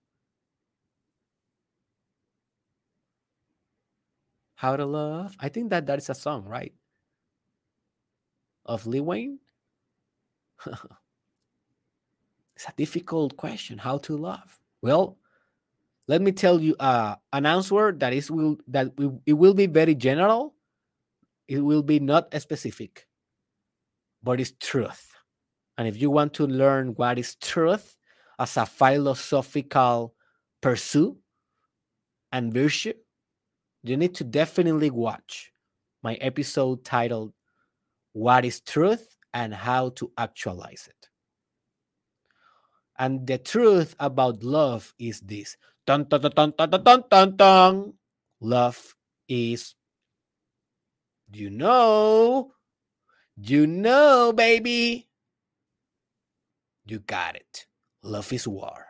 How 4.56 4.76
to 4.76 4.86
love? 4.86 5.36
I 5.40 5.50
think 5.50 5.70
that 5.70 5.86
that 5.86 6.00
is 6.00 6.10
a 6.10 6.16
song, 6.16 6.46
right? 6.46 6.74
Of 8.66 8.88
Lil 8.88 9.06
Wayne. 9.06 9.38
it's 10.66 10.82
a 12.68 12.74
difficult 12.76 13.38
question. 13.38 13.78
How 13.78 14.00
to 14.00 14.18
love? 14.18 14.60
Well, 14.82 15.18
let 16.08 16.22
me 16.22 16.32
tell 16.32 16.62
you 16.62 16.76
uh, 16.80 17.16
an 17.34 17.46
answer 17.46 17.92
that 17.92 18.14
is 18.14 18.32
will 18.32 18.58
that 18.68 18.92
it 19.26 19.34
will 19.34 19.54
be 19.54 19.68
very 19.68 19.96
general. 19.96 20.56
It 21.48 21.60
will 21.60 21.84
be 21.84 22.00
not 22.00 22.34
specific, 22.42 23.08
but 24.24 24.40
it's 24.40 24.54
truth. 24.60 25.14
And 25.78 25.88
if 25.88 26.02
you 26.02 26.10
want 26.10 26.34
to 26.36 26.48
learn 26.48 26.90
what 26.96 27.20
is 27.20 27.36
truth 27.36 27.96
as 28.40 28.58
a 28.58 28.66
philosophical 28.66 30.14
pursuit 30.62 31.18
and 32.32 32.54
virtue, 32.54 32.94
you 33.84 33.96
need 33.96 34.16
to 34.16 34.24
definitely 34.24 34.90
watch 34.90 35.52
my 36.04 36.16
episode 36.16 36.84
titled 36.84 37.34
What 38.14 38.44
is 38.44 38.60
Truth 38.60 39.16
and 39.34 39.54
How 39.54 39.90
to 39.90 40.12
Actualize 40.18 40.90
It. 40.90 40.97
And 43.00 43.28
the 43.28 43.38
truth 43.38 43.96
about 44.00 44.44
love 44.44 44.94
is 44.98 45.22
this. 45.22 45.56
Dun, 45.86 46.06
dun, 46.10 46.22
dun, 46.22 46.32
dun, 46.34 46.54
dun, 46.58 46.84
dun, 46.84 47.04
dun, 47.10 47.36
dun. 47.38 47.94
Love 48.42 48.96
is, 49.30 49.76
you 51.32 51.50
know, 51.50 52.52
you 53.38 53.68
know, 53.68 54.34
baby. 54.34 55.08
You 56.86 57.00
got 57.00 57.36
it. 57.36 57.68
Love 58.02 58.32
is 58.34 58.48
war. 58.48 58.86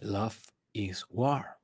Love 0.00 0.40
is 0.74 1.04
war. 1.10 1.56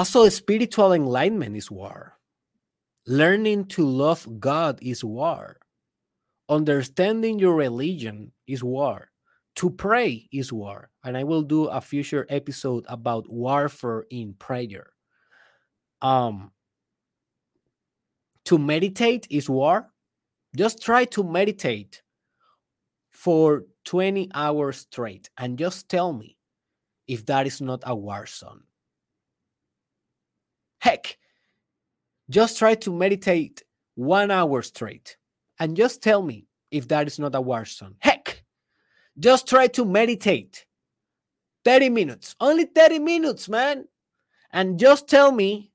Also, 0.00 0.26
spiritual 0.30 0.94
enlightenment 0.94 1.54
is 1.54 1.70
war. 1.70 2.16
Learning 3.06 3.66
to 3.66 3.84
love 3.84 4.26
God 4.40 4.78
is 4.80 5.04
war. 5.04 5.58
Understanding 6.48 7.38
your 7.38 7.54
religion 7.54 8.32
is 8.46 8.64
war. 8.64 9.10
To 9.56 9.68
pray 9.68 10.26
is 10.32 10.54
war. 10.54 10.88
And 11.04 11.18
I 11.18 11.24
will 11.24 11.42
do 11.42 11.66
a 11.66 11.82
future 11.82 12.24
episode 12.30 12.86
about 12.88 13.30
warfare 13.30 14.06
in 14.08 14.32
prayer. 14.32 14.94
Um, 16.00 16.50
to 18.46 18.56
meditate 18.56 19.26
is 19.28 19.50
war. 19.50 19.90
Just 20.56 20.82
try 20.82 21.04
to 21.12 21.22
meditate 21.22 22.00
for 23.10 23.64
20 23.84 24.30
hours 24.32 24.78
straight 24.78 25.28
and 25.36 25.58
just 25.58 25.90
tell 25.90 26.14
me 26.14 26.38
if 27.06 27.26
that 27.26 27.46
is 27.46 27.60
not 27.60 27.82
a 27.84 27.94
war 27.94 28.24
zone. 28.24 28.62
Heck, 30.80 31.16
just 32.28 32.58
try 32.58 32.74
to 32.76 32.92
meditate 32.92 33.62
one 33.94 34.30
hour 34.30 34.62
straight 34.62 35.16
and 35.58 35.76
just 35.76 36.02
tell 36.02 36.22
me 36.22 36.46
if 36.70 36.88
that 36.88 37.06
is 37.06 37.18
not 37.18 37.34
a 37.34 37.40
war 37.40 37.64
zone. 37.64 37.96
Heck, 37.98 38.42
just 39.18 39.46
try 39.46 39.66
to 39.68 39.84
meditate 39.84 40.64
30 41.64 41.90
minutes, 41.90 42.34
only 42.40 42.64
30 42.64 42.98
minutes, 42.98 43.48
man. 43.48 43.84
And 44.52 44.78
just 44.78 45.08
tell 45.08 45.30
me 45.30 45.70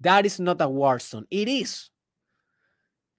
that 0.00 0.26
is 0.26 0.38
not 0.38 0.60
a 0.60 0.68
war 0.68 0.98
zone. 0.98 1.26
It 1.30 1.48
is. 1.48 1.90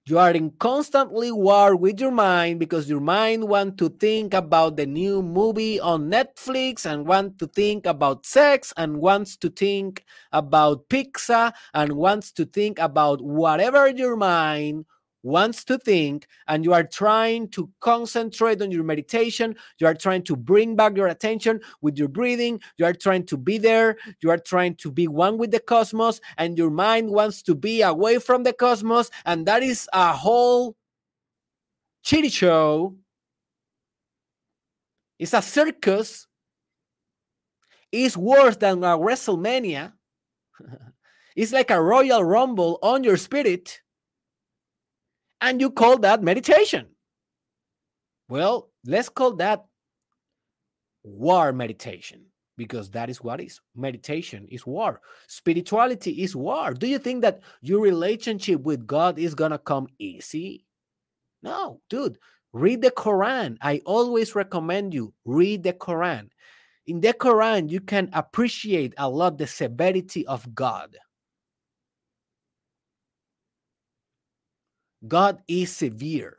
You 0.08 0.18
are 0.18 0.30
in 0.30 0.52
constantly 0.52 1.30
war 1.30 1.76
with 1.76 2.00
your 2.00 2.10
mind 2.10 2.60
because 2.60 2.88
your 2.88 2.98
mind 2.98 3.46
wants 3.46 3.76
to 3.76 3.90
think 3.90 4.32
about 4.32 4.78
the 4.78 4.86
new 4.86 5.20
movie 5.22 5.78
on 5.78 6.10
Netflix 6.10 6.86
and 6.86 7.06
want 7.06 7.38
to 7.40 7.46
think 7.46 7.84
about 7.84 8.24
sex 8.24 8.72
and 8.78 9.02
wants 9.02 9.36
to 9.36 9.50
think 9.50 10.06
about 10.32 10.88
pizza 10.88 11.52
and 11.74 11.92
wants 11.92 12.32
to 12.32 12.46
think 12.46 12.78
about 12.78 13.20
whatever 13.20 13.86
your 13.86 14.16
mind 14.16 14.86
wants 15.22 15.64
to 15.64 15.78
think 15.78 16.26
and 16.46 16.64
you 16.64 16.72
are 16.72 16.84
trying 16.84 17.48
to 17.48 17.68
concentrate 17.80 18.62
on 18.62 18.70
your 18.70 18.84
meditation 18.84 19.54
you 19.80 19.86
are 19.86 19.94
trying 19.94 20.22
to 20.22 20.36
bring 20.36 20.76
back 20.76 20.96
your 20.96 21.08
attention 21.08 21.60
with 21.82 21.98
your 21.98 22.08
breathing 22.08 22.60
you 22.76 22.84
are 22.84 22.92
trying 22.92 23.24
to 23.24 23.36
be 23.36 23.58
there 23.58 23.96
you 24.22 24.30
are 24.30 24.38
trying 24.38 24.74
to 24.74 24.90
be 24.90 25.08
one 25.08 25.36
with 25.36 25.50
the 25.50 25.60
cosmos 25.60 26.20
and 26.36 26.56
your 26.56 26.70
mind 26.70 27.10
wants 27.10 27.42
to 27.42 27.54
be 27.54 27.82
away 27.82 28.18
from 28.18 28.44
the 28.44 28.52
cosmos 28.52 29.10
and 29.24 29.44
that 29.46 29.62
is 29.62 29.88
a 29.92 30.12
whole 30.12 30.76
chitty 32.08 32.30
show. 32.30 32.96
It's 35.18 35.34
a 35.34 35.42
circus. 35.42 36.26
It's 37.92 38.16
worse 38.16 38.56
than 38.56 38.82
a 38.84 38.96
wrestlemania. 38.96 39.92
It's 41.36 41.52
like 41.52 41.70
a 41.70 41.80
royal 41.80 42.24
rumble 42.24 42.80
on 42.82 43.04
your 43.04 43.16
spirit 43.16 43.80
and 45.40 45.60
you 45.60 45.70
call 45.70 45.98
that 45.98 46.22
meditation. 46.22 46.86
Well, 48.28 48.70
let's 48.84 49.08
call 49.08 49.34
that 49.36 49.64
war 51.02 51.52
meditation 51.52 52.26
because 52.56 52.90
that 52.90 53.08
is 53.08 53.22
what 53.22 53.40
is 53.40 53.60
meditation 53.74 54.46
is 54.50 54.66
war. 54.66 55.00
Spirituality 55.28 56.22
is 56.22 56.36
war. 56.36 56.74
Do 56.74 56.86
you 56.86 56.98
think 56.98 57.22
that 57.22 57.40
your 57.62 57.80
relationship 57.80 58.60
with 58.60 58.86
god 58.86 59.18
is 59.18 59.34
gonna 59.34 59.58
come 59.58 59.86
easy? 59.98 60.66
No 61.42 61.80
dude. 61.88 62.18
Read 62.52 62.82
the 62.82 62.90
quran. 62.90 63.56
I 63.62 63.80
always 63.86 64.34
recommend 64.34 64.92
you 64.92 65.14
read 65.24 65.62
the 65.62 65.72
quran. 65.72 66.28
In 66.86 67.00
the 67.00 67.14
quran 67.14 67.70
you 67.70 67.80
can 67.80 68.10
appreciate 68.12 68.94
a 68.98 69.08
lot 69.08 69.38
the 69.38 69.46
severity 69.46 70.26
of 70.26 70.54
god 70.54 70.98
god 75.06 75.38
is 75.46 75.74
severe 75.74 76.38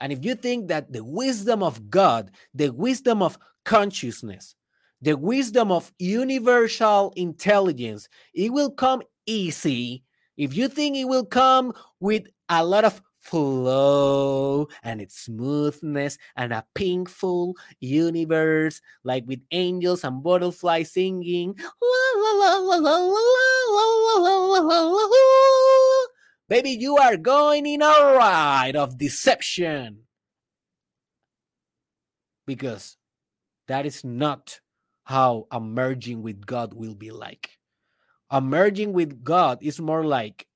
and 0.00 0.12
if 0.12 0.24
you 0.24 0.34
think 0.34 0.68
that 0.68 0.92
the 0.92 1.02
wisdom 1.02 1.62
of 1.62 1.90
god 1.90 2.30
the 2.54 2.70
wisdom 2.70 3.22
of 3.22 3.38
consciousness 3.64 4.54
the 5.00 5.16
wisdom 5.16 5.70
of 5.70 5.92
universal 5.98 7.12
intelligence, 7.16 8.08
it 8.34 8.52
will 8.52 8.70
come 8.70 9.02
easy. 9.26 10.02
If 10.36 10.56
you 10.56 10.68
think 10.68 10.96
it 10.96 11.04
will 11.04 11.24
come 11.24 11.72
with 12.00 12.24
a 12.48 12.64
lot 12.64 12.84
of 12.84 13.00
flow 13.20 14.68
and 14.82 15.00
its 15.00 15.18
smoothness 15.20 16.18
and 16.36 16.52
a 16.52 16.64
pinkful 16.74 17.54
universe, 17.80 18.80
like 19.04 19.24
with 19.26 19.40
angels 19.50 20.02
and 20.04 20.22
butterflies 20.22 20.92
singing, 20.92 21.54
baby, 26.48 26.70
you 26.70 26.96
are 26.96 27.16
going 27.16 27.66
in 27.66 27.82
a 27.82 28.14
ride 28.16 28.76
of 28.76 28.98
deception 28.98 30.04
because 32.46 32.96
that 33.68 33.84
is 33.86 34.04
not 34.04 34.60
how 35.04 35.46
a 35.50 35.60
merging 35.60 36.22
with 36.22 36.46
God 36.46 36.74
will 36.74 36.94
be 36.94 37.10
like. 37.10 37.58
A 38.30 38.40
merging 38.40 38.92
with 38.92 39.22
God 39.22 39.58
is 39.62 39.80
more 39.80 40.04
like 40.04 40.46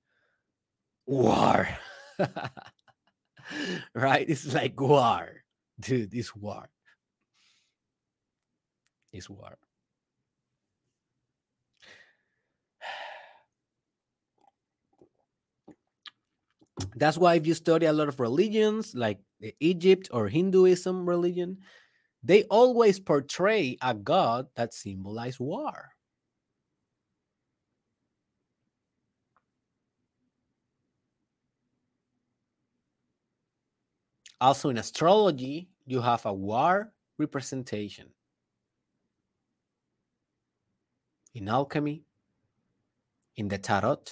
war. 1.07 1.68
right? 3.95 4.28
It's 4.28 4.53
like 4.53 4.80
war. 4.80 5.45
Dude, 5.80 6.14
it's 6.14 6.34
war. 6.34 6.68
It's 9.12 9.28
war. 9.28 9.57
That's 16.97 17.18
why 17.18 17.35
if 17.35 17.47
you 17.47 17.55
study 17.55 17.87
a 17.87 17.93
lot 17.93 18.09
of 18.09 18.20
religions 18.20 18.95
like 18.95 19.18
eh, 19.43 19.51
Egypt 19.61 20.09
or 20.12 20.28
Hinduism 20.28 21.09
religion, 21.09 21.59
they 22.22 22.45
always 22.45 23.01
portray 23.01 23.76
a 23.83 23.95
god 23.95 24.47
that 24.55 24.74
symbolizes 24.74 25.41
war. 25.41 25.93
Also, 34.41 34.70
in 34.70 34.78
astrology, 34.78 35.68
you 35.87 36.01
have 36.01 36.26
a 36.26 36.33
war 36.33 36.93
representation. 37.16 38.09
In 41.35 41.49
alchemy, 41.49 42.03
in 43.37 43.49
the 43.49 43.59
tarot, 43.59 44.03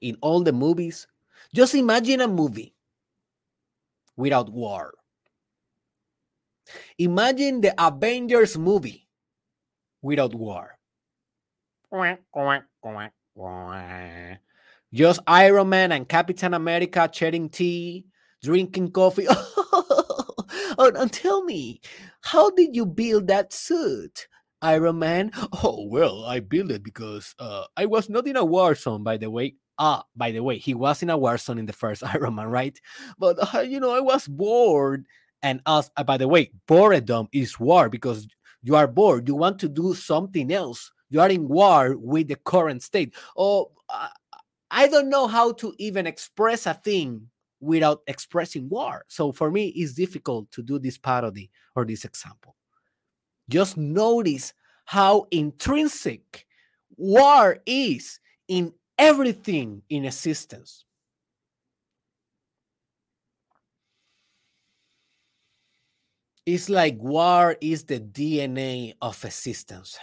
in 0.00 0.16
all 0.20 0.42
the 0.42 0.52
movies. 0.52 1.06
Just 1.54 1.74
imagine 1.74 2.20
a 2.20 2.28
movie 2.28 2.74
without 4.16 4.50
war. 4.50 4.94
Imagine 6.98 7.60
the 7.60 7.74
Avengers 7.78 8.56
movie 8.56 9.08
without 10.02 10.34
war. 10.34 10.78
Just 14.92 15.20
Iron 15.26 15.68
Man 15.68 15.92
and 15.92 16.08
Captain 16.08 16.54
America 16.54 17.08
chatting 17.12 17.48
tea, 17.48 18.06
drinking 18.42 18.92
coffee. 18.92 19.26
oh, 19.30 20.92
and 20.96 21.12
tell 21.12 21.42
me, 21.44 21.80
how 22.22 22.50
did 22.50 22.74
you 22.74 22.86
build 22.86 23.28
that 23.28 23.52
suit? 23.52 24.28
Iron 24.62 24.98
Man? 24.98 25.32
Oh, 25.62 25.86
well, 25.88 26.24
I 26.24 26.40
built 26.40 26.70
it 26.70 26.82
because 26.82 27.34
uh, 27.38 27.64
I 27.76 27.86
was 27.86 28.08
not 28.08 28.26
in 28.26 28.36
a 28.36 28.44
war 28.44 28.74
zone, 28.74 29.02
by 29.02 29.16
the 29.16 29.30
way. 29.30 29.54
Ah, 29.80 30.04
by 30.14 30.30
the 30.30 30.42
way, 30.42 30.58
he 30.58 30.74
was 30.74 31.02
in 31.02 31.08
a 31.10 31.16
war 31.16 31.38
zone 31.38 31.58
in 31.58 31.66
the 31.66 31.72
first 31.72 32.04
Iron 32.14 32.36
Man, 32.36 32.46
right? 32.48 32.78
But, 33.18 33.54
uh, 33.54 33.60
you 33.60 33.80
know, 33.80 33.90
I 33.90 34.00
was 34.00 34.28
bored. 34.28 35.06
And 35.42 35.62
us 35.64 35.90
uh, 35.96 36.04
by 36.04 36.18
the 36.18 36.28
way 36.28 36.50
boredom 36.66 37.28
is 37.32 37.58
war 37.58 37.88
because 37.88 38.28
you 38.62 38.76
are 38.76 38.86
bored. 38.86 39.26
You 39.26 39.34
want 39.34 39.58
to 39.60 39.68
do 39.70 39.94
something 39.94 40.52
else. 40.52 40.92
You 41.08 41.20
are 41.22 41.30
in 41.30 41.48
war 41.48 41.96
with 41.96 42.28
the 42.28 42.36
current 42.36 42.82
state. 42.82 43.14
Oh 43.36 43.72
uh, 43.88 44.08
i 44.70 44.86
don't 44.86 45.08
know 45.08 45.26
how 45.26 45.52
to 45.52 45.74
even 45.78 46.06
express 46.06 46.66
a 46.66 46.74
thing 46.74 47.26
without 47.60 48.02
expressing 48.06 48.68
war. 48.68 49.04
So 49.08 49.32
for 49.32 49.50
me 49.50 49.68
it's 49.68 49.94
difficult 49.94 50.50
to 50.52 50.62
do 50.62 50.78
this 50.78 50.98
parody 50.98 51.50
or 51.74 51.86
this 51.86 52.04
example. 52.04 52.54
Just 53.48 53.76
notice 53.76 54.52
how 54.84 55.26
intrinsic 55.30 56.46
war 56.96 57.58
is 57.66 58.20
in 58.48 58.72
everything 59.00 59.82
in 59.88 60.04
existence 60.04 60.84
It's 66.44 66.68
like 66.68 66.96
war 66.98 67.56
is 67.62 67.84
the 67.84 67.98
DNA 67.98 68.94
of 69.00 69.24
existence. 69.24 69.98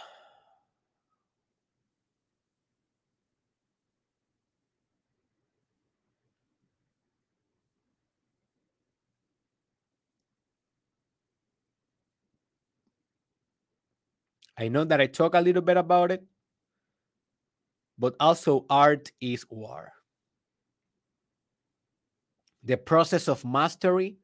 I 14.58 14.68
know 14.68 14.84
that 14.84 15.02
I 15.02 15.08
talk 15.08 15.34
a 15.36 15.40
little 15.42 15.62
bit 15.64 15.78
about 15.78 16.12
it, 16.12 16.24
but 17.98 18.16
also 18.20 18.66
art 18.70 19.12
is 19.22 19.46
war. 19.50 19.94
The 22.64 22.78
process 22.78 23.28
of 23.28 23.46
mastery 23.46 24.18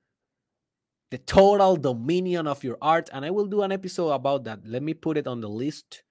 the 1.13 1.19
total 1.19 1.78
dominion 1.78 2.47
of 2.47 2.63
your 2.63 2.76
art. 2.82 3.07
And 3.13 3.24
I 3.24 3.30
will 3.30 3.45
do 3.45 3.61
an 3.61 3.71
episode 3.71 4.09
about 4.09 4.45
that. 4.45 4.65
Let 4.65 4.82
me 4.82 4.95
put 4.95 5.15
it 5.15 5.28
on 5.28 5.41
the 5.41 5.47
list. 5.47 6.01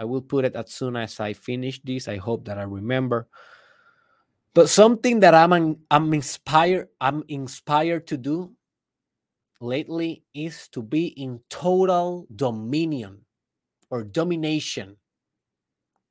I 0.00 0.04
will 0.04 0.20
put 0.20 0.44
it 0.44 0.56
as 0.56 0.72
soon 0.72 0.96
as 0.96 1.20
I 1.20 1.32
finish 1.32 1.80
this. 1.80 2.08
I 2.08 2.16
hope 2.16 2.46
that 2.46 2.58
I 2.58 2.64
remember. 2.64 3.28
But 4.52 4.68
something 4.68 5.20
that 5.20 5.32
I'm 5.32 5.78
I'm 5.92 6.12
inspired 6.12 6.88
I'm 7.00 7.22
inspired 7.28 8.08
to 8.08 8.16
do 8.16 8.50
lately 9.60 10.24
is 10.34 10.66
to 10.70 10.82
be 10.82 11.14
in 11.14 11.38
total 11.48 12.26
dominion 12.34 13.20
or 13.90 14.02
domination, 14.02 14.96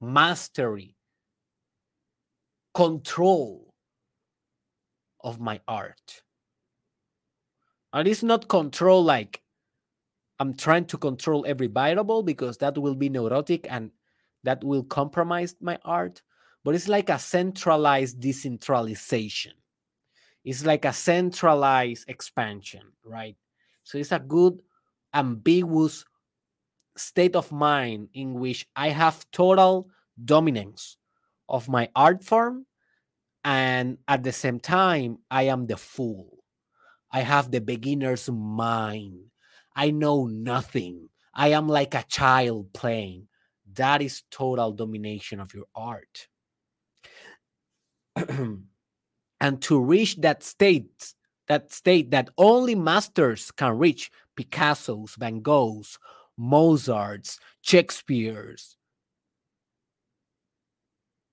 mastery, 0.04 0.96
control 2.74 3.74
of 5.22 5.40
my 5.40 5.62
art. 5.68 6.24
And 7.94 8.08
it's 8.08 8.24
not 8.24 8.48
control 8.48 9.04
like 9.04 9.42
I'm 10.40 10.56
trying 10.56 10.86
to 10.86 10.98
control 10.98 11.46
every 11.48 11.68
variable 11.68 12.24
because 12.24 12.58
that 12.58 12.78
will 12.78 12.96
be 12.96 13.10
neurotic 13.10 13.68
and 13.70 13.92
that 14.44 14.64
will 14.64 14.84
compromise 14.84 15.56
my 15.62 15.78
art. 15.86 16.22
But 16.64 16.76
it's 16.76 16.88
like 16.88 17.10
a 17.10 17.20
centralized 17.20 18.20
decentralization. 18.20 19.54
It's 20.44 20.66
like 20.66 20.86
a 20.86 20.94
centralized 20.94 22.10
expansion, 22.10 22.82
right? 23.06 23.38
So 23.84 23.98
it's 23.98 24.12
a 24.12 24.20
good 24.20 24.62
ambiguous 25.14 26.04
state 26.96 27.36
of 27.36 27.52
mind 27.52 28.10
in 28.14 28.36
which 28.36 28.68
I 28.76 28.90
have 28.90 29.26
total 29.32 29.90
dominance 30.24 30.98
of 31.50 31.70
my 31.70 31.90
art 31.96 32.24
form. 32.24 32.66
And 33.44 33.98
at 34.08 34.24
the 34.24 34.32
same 34.32 34.60
time, 34.60 35.18
I 35.30 35.44
am 35.44 35.66
the 35.66 35.78
fool. 35.78 36.44
I 37.12 37.22
have 37.22 37.52
the 37.52 37.62
beginner's 37.62 38.30
mind. 38.30 39.26
I 39.76 39.92
know 39.92 40.26
nothing. 40.28 41.10
I 41.34 41.50
am 41.50 41.68
like 41.68 41.94
a 41.94 42.06
child 42.08 42.74
playing. 42.74 43.28
That 43.74 44.02
is 44.02 44.24
total 44.32 44.72
domination 44.72 45.40
of 45.40 45.54
your 45.54 45.66
art. 45.76 46.28
and 49.40 49.62
to 49.62 49.80
reach 49.80 50.16
that 50.18 50.44
state, 50.44 51.14
that 51.48 51.72
state 51.72 52.12
that 52.12 52.30
only 52.38 52.76
masters 52.76 53.52
can 53.52 53.78
reach, 53.78 54.12
Picasso's, 54.36 55.16
Van 55.16 55.42
Gogh's, 55.42 55.98
Mozart's, 56.38 57.40
Shakespeare's, 57.62 58.78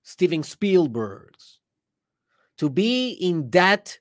Steven 0.03 0.43
Spielberg's, 0.43 1.59
to 2.57 2.69
be 2.69 3.11
in 3.11 3.49
that 3.51 3.97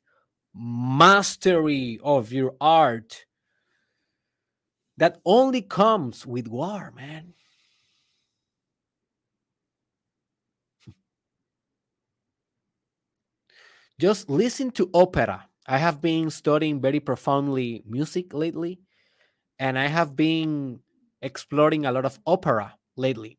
mastery 0.54 1.98
of 2.02 2.32
your 2.32 2.54
art 2.60 3.24
that 4.96 5.20
only 5.24 5.62
comes 5.62 6.26
with 6.26 6.46
war, 6.46 6.92
man. 6.94 7.32
Just 13.98 14.28
listen 14.28 14.70
to 14.72 14.90
opera. 14.94 15.46
I 15.66 15.78
have 15.78 16.00
been 16.00 16.30
studying 16.30 16.80
very 16.80 17.00
profoundly 17.00 17.82
music 17.86 18.32
lately, 18.34 18.80
and 19.58 19.78
I 19.78 19.86
have 19.86 20.16
been 20.16 20.80
exploring 21.22 21.86
a 21.86 21.92
lot 21.92 22.04
of 22.04 22.18
opera 22.26 22.74
lately. 22.96 23.38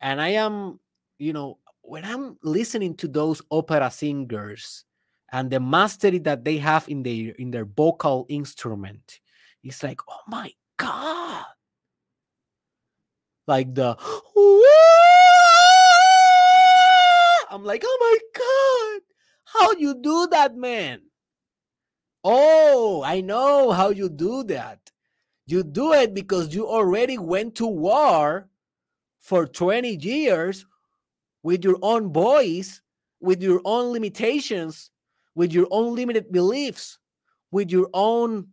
And 0.00 0.20
I 0.20 0.28
am, 0.28 0.80
you 1.18 1.32
know, 1.32 1.58
when 1.82 2.04
I'm 2.04 2.38
listening 2.42 2.94
to 2.96 3.08
those 3.08 3.42
opera 3.50 3.90
singers 3.90 4.84
and 5.32 5.50
the 5.50 5.60
mastery 5.60 6.18
that 6.20 6.44
they 6.44 6.58
have 6.58 6.88
in 6.88 7.02
their 7.02 7.34
in 7.38 7.50
their 7.50 7.64
vocal 7.64 8.26
instrument, 8.28 9.20
it's 9.62 9.82
like, 9.82 10.00
oh 10.08 10.20
my 10.28 10.52
god. 10.76 11.44
Like 13.46 13.74
the 13.74 13.96
I'm 17.50 17.64
like, 17.64 17.82
oh 17.84 17.98
my 18.00 18.18
god. 18.38 19.00
How 19.44 19.72
you 19.72 19.94
do 19.94 20.28
that, 20.30 20.54
man? 20.54 21.00
Oh, 22.22 23.02
I 23.04 23.22
know 23.22 23.70
how 23.70 23.88
you 23.90 24.08
do 24.08 24.44
that. 24.44 24.78
You 25.48 25.62
do 25.62 25.94
it 25.94 26.12
because 26.12 26.54
you 26.54 26.68
already 26.68 27.16
went 27.16 27.54
to 27.54 27.66
war 27.66 28.50
for 29.18 29.46
20 29.46 29.96
years 29.96 30.66
with 31.42 31.64
your 31.64 31.78
own 31.80 32.12
voice, 32.12 32.82
with 33.18 33.42
your 33.42 33.62
own 33.64 33.90
limitations, 33.90 34.90
with 35.34 35.54
your 35.54 35.66
own 35.70 35.94
limited 35.94 36.30
beliefs, 36.30 36.98
with 37.50 37.70
your 37.70 37.88
own 37.94 38.48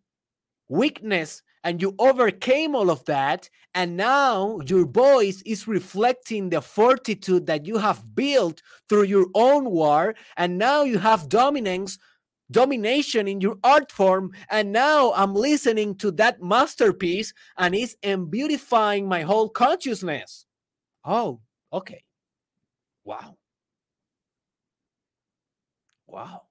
weakness, 0.70 1.44
and 1.66 1.82
you 1.82 1.96
overcame 2.00 2.76
all 2.76 2.90
of 2.90 3.04
that. 3.06 3.50
And 3.74 3.98
now 3.98 4.60
your 4.66 4.86
voice 4.86 5.42
is 5.46 5.68
reflecting 5.68 6.50
the 6.50 6.62
fortitude 6.62 7.46
that 7.48 7.66
you 7.66 7.78
have 7.78 8.16
built 8.16 8.62
through 8.88 9.04
your 9.04 9.28
own 9.34 9.66
war. 9.66 10.16
And 10.38 10.58
now 10.58 10.84
you 10.84 10.98
have 11.00 11.28
dominance 11.28 12.00
domination 12.52 13.28
in 13.28 13.42
your 13.42 13.58
art 13.64 13.92
form 13.92 14.32
and 14.50 14.72
now 14.72 15.12
i'm 15.14 15.34
listening 15.34 15.96
to 15.96 16.12
that 16.12 16.42
masterpiece 16.42 17.34
and 17.58 17.74
it's 17.76 17.96
beautifying 18.30 19.08
my 19.08 19.22
whole 19.22 19.50
consciousness. 19.50 20.46
Oh 21.06 21.42
okay. 21.74 22.04
Wow. 23.04 23.38
Wow. 26.08 26.48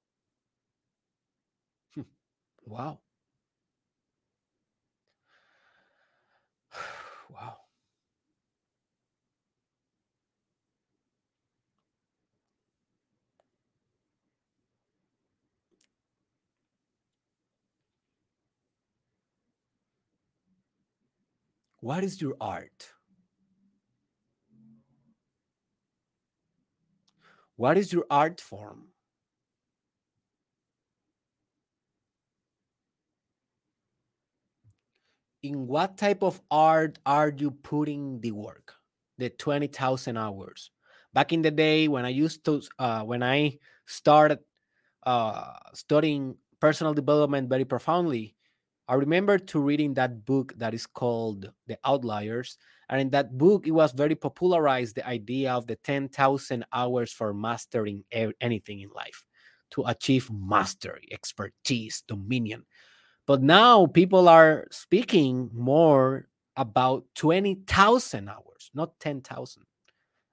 Hmm. 1.95 2.03
Wow 2.67 2.99
wow 2.99 2.99
What 21.85 22.03
is 22.03 22.19
your 22.19 22.33
art? 22.41 22.89
What 27.57 27.77
is 27.77 27.93
your 27.93 28.07
art 28.09 28.41
form? 28.41 28.85
In 35.43 35.67
what 35.67 35.99
type 35.99 36.23
of 36.23 36.41
art 36.51 36.99
are 37.05 37.29
you 37.29 37.51
putting 37.51 38.19
the 38.23 38.31
work? 38.31 38.73
The 39.19 39.29
20,000 39.29 40.17
hours. 40.17 40.71
Back 41.13 41.35
in 41.35 41.43
the 41.43 41.51
day 41.51 41.89
when 41.89 42.07
I 42.07 42.09
used 42.09 42.47
to, 42.47 42.63
uh, 42.79 43.03
when 43.03 43.23
I 43.23 43.59
started 43.85 44.39
uh, 45.05 45.53
studying 45.75 46.39
personal 46.61 46.95
development 46.95 47.51
very 47.51 47.67
profoundly, 47.67 48.34
I 48.87 48.95
remember 48.95 49.39
to 49.39 49.61
reading 49.61 49.95
that 49.95 50.27
book 50.27 50.53
that 50.59 50.75
is 50.75 50.87
called 50.87 51.51
The 51.67 51.79
Outliers. 51.85 52.59
And 52.91 53.01
in 53.01 53.11
that 53.11 53.39
book, 53.39 53.67
it 53.67 53.71
was 53.71 53.93
very 53.93 54.15
popularized 54.15 54.97
the 54.97 55.07
idea 55.09 55.53
of 55.53 55.67
the 55.67 55.77
10,000 55.77 56.65
hours 56.73 57.13
for 57.13 57.33
mastering 57.33 58.05
anything 58.13 58.81
in 58.81 58.91
life 58.91 59.25
to 59.71 59.85
achieve 59.87 60.31
mastery, 60.31 61.09
expertise, 61.11 62.03
dominion. 62.07 62.67
But 63.27 63.43
now 63.43 63.87
people 63.87 64.29
are 64.29 64.67
speaking 64.71 65.51
more 65.55 66.29
about 66.57 67.05
20,000 67.15 68.29
hours, 68.29 68.71
not 68.75 69.01
10,000. 69.01 69.63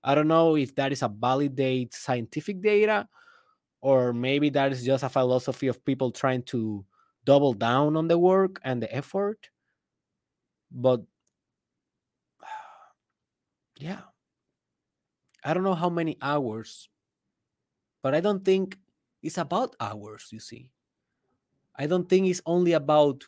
I 0.03 0.13
don't 0.13 0.27
know 0.27 0.57
if 0.57 0.75
that 0.75 0.91
is 0.91 1.03
a 1.03 1.07
validate 1.07 1.93
scientific 1.93 2.61
data 2.61 3.07
or 3.81 4.13
maybe 4.13 4.49
that 4.49 4.71
is 4.73 4.83
just 4.83 5.03
a 5.03 5.09
philosophy 5.09 5.67
of 5.67 5.85
people 5.85 6.11
trying 6.11 6.43
to 6.43 6.85
double 7.26 7.53
down 7.53 7.95
on 7.95 8.07
the 8.07 8.17
work 8.17 8.59
and 8.63 8.82
the 8.82 8.93
effort 8.93 9.49
but 10.72 11.01
yeah. 13.80 14.01
I 15.43 15.53
don't 15.53 15.63
know 15.63 15.76
how 15.76 15.89
many 15.89 16.17
hours 16.22 16.88
but 18.03 18.13
i 18.15 18.19
don't 18.19 18.43
think 18.45 18.78
it's 19.22 19.38
about 19.38 19.76
hours 19.80 20.30
you 20.32 20.39
see. 20.39 20.72
I 21.76 21.88
don't 21.88 22.09
think 22.09 22.28
it's 22.28 22.41
only 22.45 22.74
about 22.74 23.24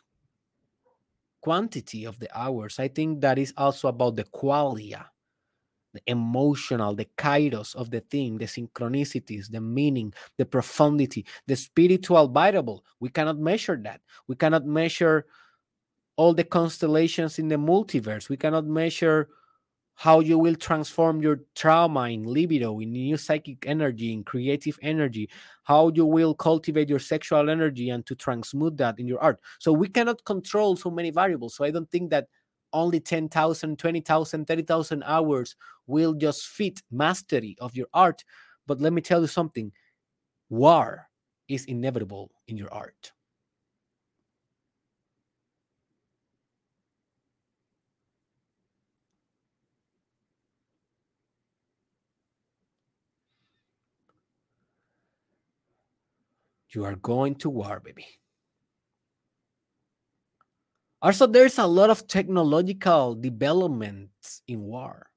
quantity 1.40 2.04
of 2.04 2.18
the 2.18 2.28
hours. 2.36 2.78
I 2.78 2.88
think 2.88 3.20
that 3.20 3.38
is 3.38 3.54
also 3.56 3.88
about 3.88 4.16
the 4.16 4.24
quality 4.24 4.94
the 5.94 6.02
emotional, 6.06 6.94
the 6.94 7.06
kairos 7.16 7.74
of 7.74 7.90
the 7.90 8.00
thing, 8.00 8.36
the 8.36 8.44
synchronicities, 8.44 9.50
the 9.50 9.60
meaning, 9.60 10.12
the 10.36 10.44
profundity, 10.44 11.24
the 11.46 11.56
spiritual 11.56 12.28
variable. 12.28 12.84
We 13.00 13.08
cannot 13.08 13.38
measure 13.38 13.80
that. 13.84 14.00
We 14.28 14.36
cannot 14.36 14.66
measure 14.66 15.26
all 16.16 16.34
the 16.34 16.44
constellations 16.44 17.38
in 17.38 17.48
the 17.48 17.56
multiverse. 17.56 18.28
We 18.28 18.36
cannot 18.36 18.66
measure 18.66 19.28
how 19.96 20.18
you 20.18 20.38
will 20.38 20.56
transform 20.56 21.22
your 21.22 21.40
trauma 21.54 22.10
in 22.10 22.24
libido, 22.24 22.80
in 22.80 22.90
new 22.92 23.16
psychic 23.16 23.64
energy, 23.66 24.12
in 24.12 24.24
creative 24.24 24.76
energy, 24.82 25.30
how 25.62 25.88
you 25.94 26.04
will 26.04 26.34
cultivate 26.34 26.88
your 26.88 26.98
sexual 26.98 27.48
energy 27.48 27.90
and 27.90 28.04
to 28.06 28.16
transmute 28.16 28.76
that 28.76 28.98
in 28.98 29.06
your 29.06 29.22
art. 29.22 29.40
So 29.60 29.72
we 29.72 29.88
cannot 29.88 30.24
control 30.24 30.74
so 30.74 30.90
many 30.90 31.10
variables. 31.10 31.54
So 31.54 31.64
I 31.64 31.70
don't 31.70 31.88
think 31.90 32.10
that 32.10 32.26
only 32.74 33.00
10,000, 33.00 33.78
20,000, 33.78 34.46
30,000 34.46 35.04
hours 35.04 35.56
will 35.86 36.14
just 36.14 36.46
fit 36.46 36.82
mastery 36.90 37.56
of 37.60 37.76
your 37.76 37.88
art. 37.94 38.24
But 38.66 38.80
let 38.80 38.92
me 38.92 39.02
tell 39.02 39.22
you 39.22 39.28
something 39.28 39.72
war 40.48 41.08
is 41.48 41.64
inevitable 41.66 42.32
in 42.48 42.56
your 42.58 42.72
art. 42.72 43.12
You 56.68 56.84
are 56.84 56.94
going 56.94 57.36
to 57.36 57.48
war, 57.48 57.80
baby. 57.80 58.20
Also, 61.04 61.26
there's 61.28 61.56
a 61.58 61.66
lot 61.68 61.88
of 61.90 62.08
technological 62.08 63.14
developments 63.14 64.42
in 64.48 64.62
war. 64.64 65.10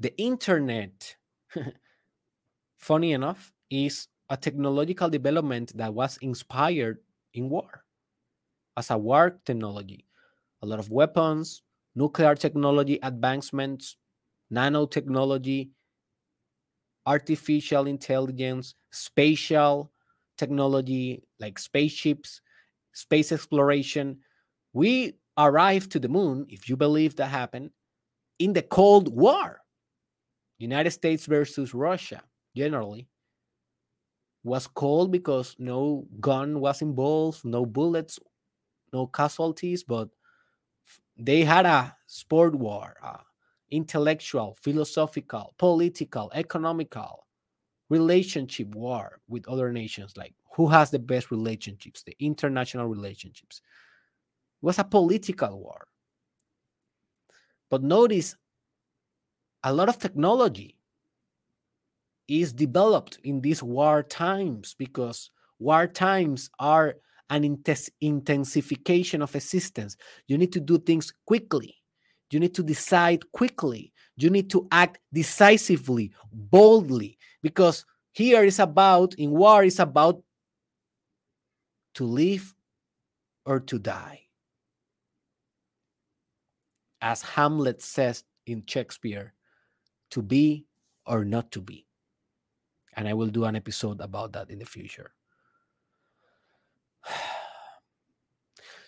The 0.00 0.16
internet, 0.20 1.16
funny 2.78 3.12
enough, 3.12 3.52
is 3.70 4.08
a 4.30 4.36
technological 4.36 5.08
development 5.10 5.76
that 5.76 5.92
was 5.94 6.18
inspired 6.22 6.98
in 7.34 7.48
war 7.48 7.84
as 8.76 8.90
a 8.90 8.98
war 8.98 9.38
technology. 9.44 10.06
A 10.62 10.66
lot 10.66 10.78
of 10.80 10.90
weapons, 10.90 11.62
nuclear 11.94 12.34
technology 12.34 12.98
advancements, 13.02 13.96
nanotechnology, 14.52 15.70
artificial 17.06 17.86
intelligence, 17.86 18.74
spatial 18.90 19.90
technology 20.36 21.22
like 21.40 21.58
spaceships, 21.58 22.40
space 22.98 23.30
exploration. 23.30 24.18
We 24.72 25.14
arrived 25.36 25.92
to 25.92 26.00
the 26.00 26.08
moon, 26.08 26.46
if 26.48 26.68
you 26.68 26.76
believe 26.76 27.14
that 27.16 27.28
happened, 27.28 27.70
in 28.38 28.52
the 28.52 28.62
Cold 28.62 29.14
War. 29.14 29.60
United 30.58 30.90
States 30.90 31.26
versus 31.26 31.72
Russia, 31.72 32.20
generally, 32.56 33.08
was 34.42 34.66
cold 34.66 35.12
because 35.12 35.54
no 35.60 36.04
gun 36.18 36.58
was 36.58 36.82
involved, 36.82 37.44
no 37.44 37.64
bullets, 37.64 38.18
no 38.92 39.06
casualties, 39.06 39.84
but 39.84 40.08
they 41.16 41.44
had 41.44 41.64
a 41.66 41.96
sport 42.06 42.56
war, 42.56 42.96
uh, 43.00 43.22
intellectual, 43.70 44.56
philosophical, 44.60 45.54
political, 45.58 46.32
economical, 46.34 47.28
relationship 47.88 48.74
war 48.74 49.20
with 49.28 49.46
other 49.46 49.72
nations, 49.72 50.16
like 50.16 50.34
who 50.54 50.68
has 50.68 50.90
the 50.90 50.98
best 50.98 51.30
relationships, 51.30 52.02
the 52.02 52.16
international 52.18 52.86
relationships. 52.86 53.60
It 54.62 54.66
was 54.66 54.78
a 54.78 54.84
political 54.84 55.58
war. 55.60 55.86
But 57.70 57.82
notice 57.82 58.34
a 59.62 59.72
lot 59.72 59.88
of 59.88 59.98
technology 59.98 60.76
is 62.28 62.52
developed 62.52 63.18
in 63.24 63.40
these 63.40 63.62
war 63.62 64.02
times 64.02 64.74
because 64.78 65.30
war 65.58 65.86
times 65.86 66.50
are 66.58 66.96
an 67.30 67.44
intens- 67.44 67.90
intensification 68.00 69.22
of 69.22 69.34
assistance. 69.34 69.96
You 70.26 70.38
need 70.38 70.52
to 70.52 70.60
do 70.60 70.78
things 70.78 71.12
quickly. 71.26 71.74
You 72.30 72.40
need 72.40 72.54
to 72.54 72.62
decide 72.62 73.30
quickly. 73.32 73.92
You 74.16 74.30
need 74.30 74.50
to 74.50 74.66
act 74.70 74.98
decisively, 75.12 76.12
boldly, 76.32 77.18
because 77.42 77.84
here 78.12 78.44
is 78.44 78.58
about, 78.58 79.14
in 79.14 79.30
war, 79.30 79.64
is 79.64 79.78
about 79.78 80.22
to 81.98 82.04
live 82.04 82.54
or 83.44 83.58
to 83.58 83.76
die. 83.76 84.22
As 87.02 87.22
Hamlet 87.22 87.82
says 87.82 88.22
in 88.46 88.62
Shakespeare, 88.66 89.34
to 90.10 90.22
be 90.22 90.66
or 91.06 91.24
not 91.24 91.50
to 91.50 91.60
be. 91.60 91.86
And 92.94 93.08
I 93.08 93.14
will 93.14 93.26
do 93.26 93.46
an 93.46 93.56
episode 93.56 94.00
about 94.00 94.32
that 94.34 94.48
in 94.48 94.60
the 94.60 94.64
future. 94.64 95.12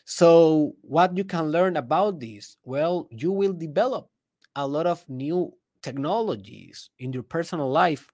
So, 0.05 0.75
what 0.81 1.17
you 1.17 1.23
can 1.23 1.53
learn 1.53 1.77
about 1.77 2.19
this? 2.19 2.57
Well, 2.65 3.07
you 3.13 3.31
will 3.31 3.53
develop 3.53 4.11
a 4.57 4.67
lot 4.67 4.89
of 4.89 5.09
new 5.09 5.55
technologies 5.85 6.91
in 6.99 7.13
your 7.13 7.23
personal 7.23 7.71
life 7.71 8.11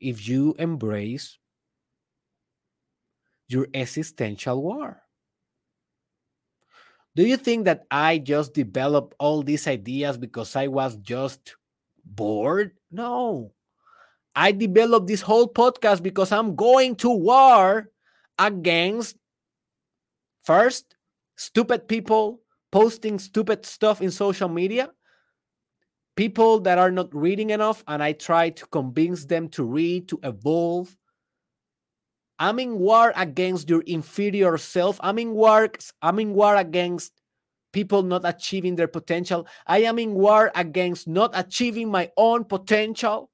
if 0.00 0.28
you 0.28 0.54
embrace 0.58 1.38
your 3.48 3.68
existential 3.74 4.62
war. 4.62 5.02
Do 7.16 7.24
you 7.24 7.36
think 7.36 7.64
that 7.66 7.86
I 7.90 8.18
just 8.18 8.54
developed 8.54 9.14
all 9.20 9.42
these 9.42 9.68
ideas 9.68 10.18
because 10.18 10.56
I 10.56 10.66
was 10.66 10.96
just 10.96 11.54
bored? 12.04 12.72
No. 12.90 13.52
I 14.34 14.50
developed 14.50 15.06
this 15.06 15.20
whole 15.20 15.48
podcast 15.48 16.02
because 16.02 16.32
I'm 16.32 16.56
going 16.56 16.96
to 16.96 17.10
war 17.10 17.90
against 18.38 19.16
first 20.42 20.96
stupid 21.36 21.86
people 21.86 22.40
posting 22.72 23.20
stupid 23.20 23.64
stuff 23.64 24.02
in 24.02 24.10
social 24.10 24.48
media, 24.48 24.90
people 26.16 26.58
that 26.60 26.78
are 26.78 26.90
not 26.90 27.14
reading 27.14 27.50
enough, 27.50 27.84
and 27.86 28.02
I 28.02 28.12
try 28.12 28.50
to 28.50 28.66
convince 28.66 29.24
them 29.24 29.48
to 29.50 29.62
read, 29.62 30.08
to 30.08 30.18
evolve. 30.24 30.96
I'm 32.38 32.58
in 32.58 32.78
war 32.78 33.12
against 33.16 33.68
your 33.68 33.82
inferior 33.82 34.58
self. 34.58 34.98
I'm 35.02 35.18
in 35.18 35.32
war, 35.32 35.70
I'm 36.02 36.18
in 36.18 36.34
war 36.34 36.56
against 36.56 37.12
people 37.72 38.02
not 38.02 38.22
achieving 38.24 38.76
their 38.76 38.88
potential. 38.88 39.46
I 39.66 39.82
am 39.82 39.98
in 39.98 40.14
war 40.14 40.50
against 40.54 41.08
not 41.08 41.30
achieving 41.34 41.90
my 41.90 42.10
own 42.16 42.44
potential. 42.44 43.30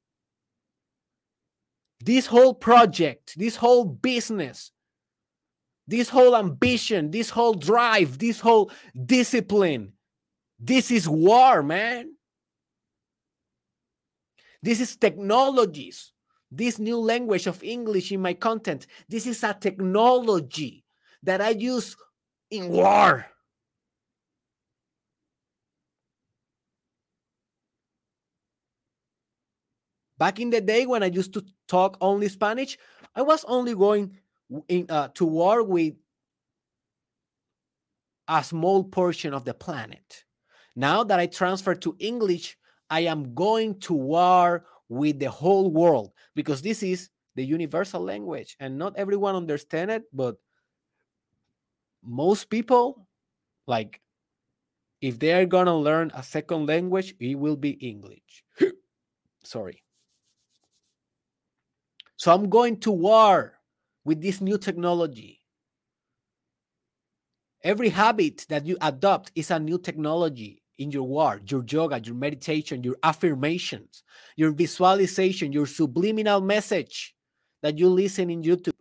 This 2.03 2.27
whole 2.27 2.55
project, 2.55 3.39
this 3.39 3.57
whole 3.57 3.85
business 3.85 4.73
this 5.91 6.09
whole 6.09 6.37
ambition, 6.37 7.11
this 7.11 7.31
whole 7.31 7.53
drive, 7.53 8.17
this 8.17 8.39
whole 8.39 8.71
discipline. 8.95 9.93
This 10.57 10.93
is 10.93 11.09
war, 11.09 11.65
man. 11.65 12.15
This 14.63 14.81
is 14.81 14.95
technologies. 14.95 16.13
This 16.51 16.79
new 16.79 16.99
language 16.99 17.47
of 17.47 17.63
English 17.63 18.11
in 18.11 18.21
my 18.21 18.35
content. 18.35 18.87
This 19.09 19.27
is 19.27 19.45
a 19.45 19.55
technology 19.55 20.85
that 21.23 21.41
I 21.41 21.51
use 21.51 21.97
in 22.51 22.69
war. 22.69 23.27
Back 30.19 30.39
in 30.39 30.51
the 30.51 30.61
day 30.61 30.85
when 30.85 31.03
I 31.03 31.07
used 31.07 31.33
to 31.35 31.45
talk 31.67 31.97
only 32.01 32.29
Spanish, 32.29 32.77
I 33.15 33.23
was 33.23 33.45
only 33.49 33.75
going 33.75 34.19
in, 34.69 34.87
uh, 34.91 35.09
to 35.15 35.25
war 35.25 35.63
with 35.63 35.95
a 38.29 38.45
small 38.45 38.85
portion 38.85 39.33
of 39.33 39.45
the 39.45 39.55
planet. 39.55 40.25
Now 40.77 41.05
that 41.05 41.19
I 41.19 41.27
transfer 41.27 41.75
to 41.77 41.97
English, 41.99 42.59
I 42.91 43.01
am 43.01 43.35
going 43.35 43.81
to 43.81 43.95
war 43.95 44.67
with 44.91 45.19
the 45.21 45.31
whole 45.31 45.71
world 45.71 46.13
because 46.35 46.61
this 46.61 46.83
is 46.83 47.09
the 47.37 47.45
universal 47.47 48.03
language 48.03 48.57
and 48.59 48.77
not 48.77 48.93
everyone 48.97 49.37
understand 49.37 49.91
it, 49.91 50.03
but 50.13 50.37
most 52.03 52.51
people 52.51 53.07
like 53.67 54.01
if 55.01 55.19
they 55.19 55.33
are 55.33 55.47
going 55.47 55.67
to 55.67 55.75
learn 55.75 56.11
a 56.15 56.23
second 56.23 56.67
language, 56.67 57.15
it 57.21 57.39
will 57.39 57.57
be 57.57 57.71
English. 57.81 58.45
Sorry. 59.45 59.83
So 62.17 62.35
I'm 62.35 62.51
going 62.51 62.81
to 62.81 62.91
war 62.91 63.55
with 64.05 64.21
this 64.21 64.43
new 64.43 64.59
technology. 64.59 65.41
Every 67.63 67.89
habit 67.91 68.45
that 68.49 68.67
you 68.67 68.77
adopt 68.83 69.33
is 69.35 69.51
a 69.51 69.59
new 69.59 69.79
technology 69.79 70.60
in 70.81 70.91
your 70.91 71.07
work, 71.07 71.43
your 71.51 71.63
yoga, 71.69 72.01
your 72.03 72.15
meditation, 72.15 72.83
your 72.83 72.97
affirmations, 73.03 74.03
your 74.35 74.51
visualization, 74.51 75.53
your 75.53 75.67
subliminal 75.67 76.41
message 76.41 77.15
that 77.63 77.79
you 77.79 77.89
listen 77.89 78.31
in 78.31 78.43
YouTube, 78.43 78.73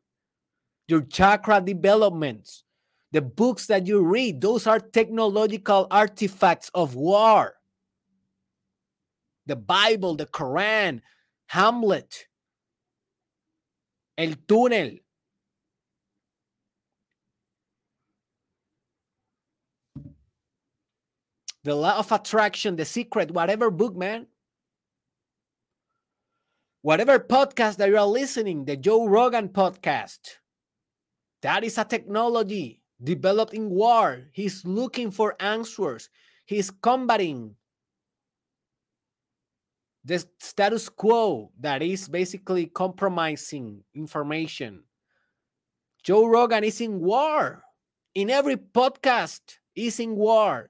your 0.87 1.01
chakra 1.01 1.59
developments, 1.59 2.63
the 3.11 3.21
books 3.21 3.65
that 3.67 3.85
you 3.85 4.01
read, 4.01 4.39
those 4.39 4.65
are 4.65 4.79
technological 4.79 5.87
artifacts 5.91 6.71
of 6.73 6.95
war. 6.95 7.55
The 9.45 9.57
Bible, 9.57 10.15
the 10.15 10.25
Quran, 10.25 11.01
Hamlet, 11.47 12.27
El 14.17 14.35
Túnel, 14.47 15.01
The 21.63 21.75
Law 21.75 21.99
of 21.99 22.11
Attraction, 22.11 22.75
The 22.75 22.85
Secret, 22.85 23.31
whatever 23.31 23.69
book, 23.69 23.95
man. 23.95 24.27
Whatever 26.81 27.19
podcast 27.19 27.75
that 27.77 27.89
you 27.89 27.97
are 27.97 28.07
listening, 28.07 28.63
the 28.63 28.77
Joe 28.77 29.05
Rogan 29.05 29.49
podcast, 29.49 30.39
that 31.41 31.65
is 31.65 31.77
a 31.77 31.83
technology 31.83 32.81
developed 33.03 33.53
in 33.53 33.69
war. 33.69 34.29
He's 34.31 34.63
looking 34.63 35.11
for 35.11 35.35
answers. 35.41 36.09
He's 36.45 36.71
combating 36.71 37.55
the 40.05 40.25
status 40.39 40.87
quo 40.87 41.51
that 41.59 41.81
is 41.81 42.07
basically 42.07 42.67
compromising 42.67 43.83
information. 43.93 44.83
Joe 46.03 46.25
Rogan 46.25 46.63
is 46.63 46.79
in 46.79 47.01
war. 47.01 47.63
In 48.15 48.29
every 48.29 48.55
podcast, 48.55 49.41
is 49.75 49.99
in 49.99 50.15
war. 50.15 50.69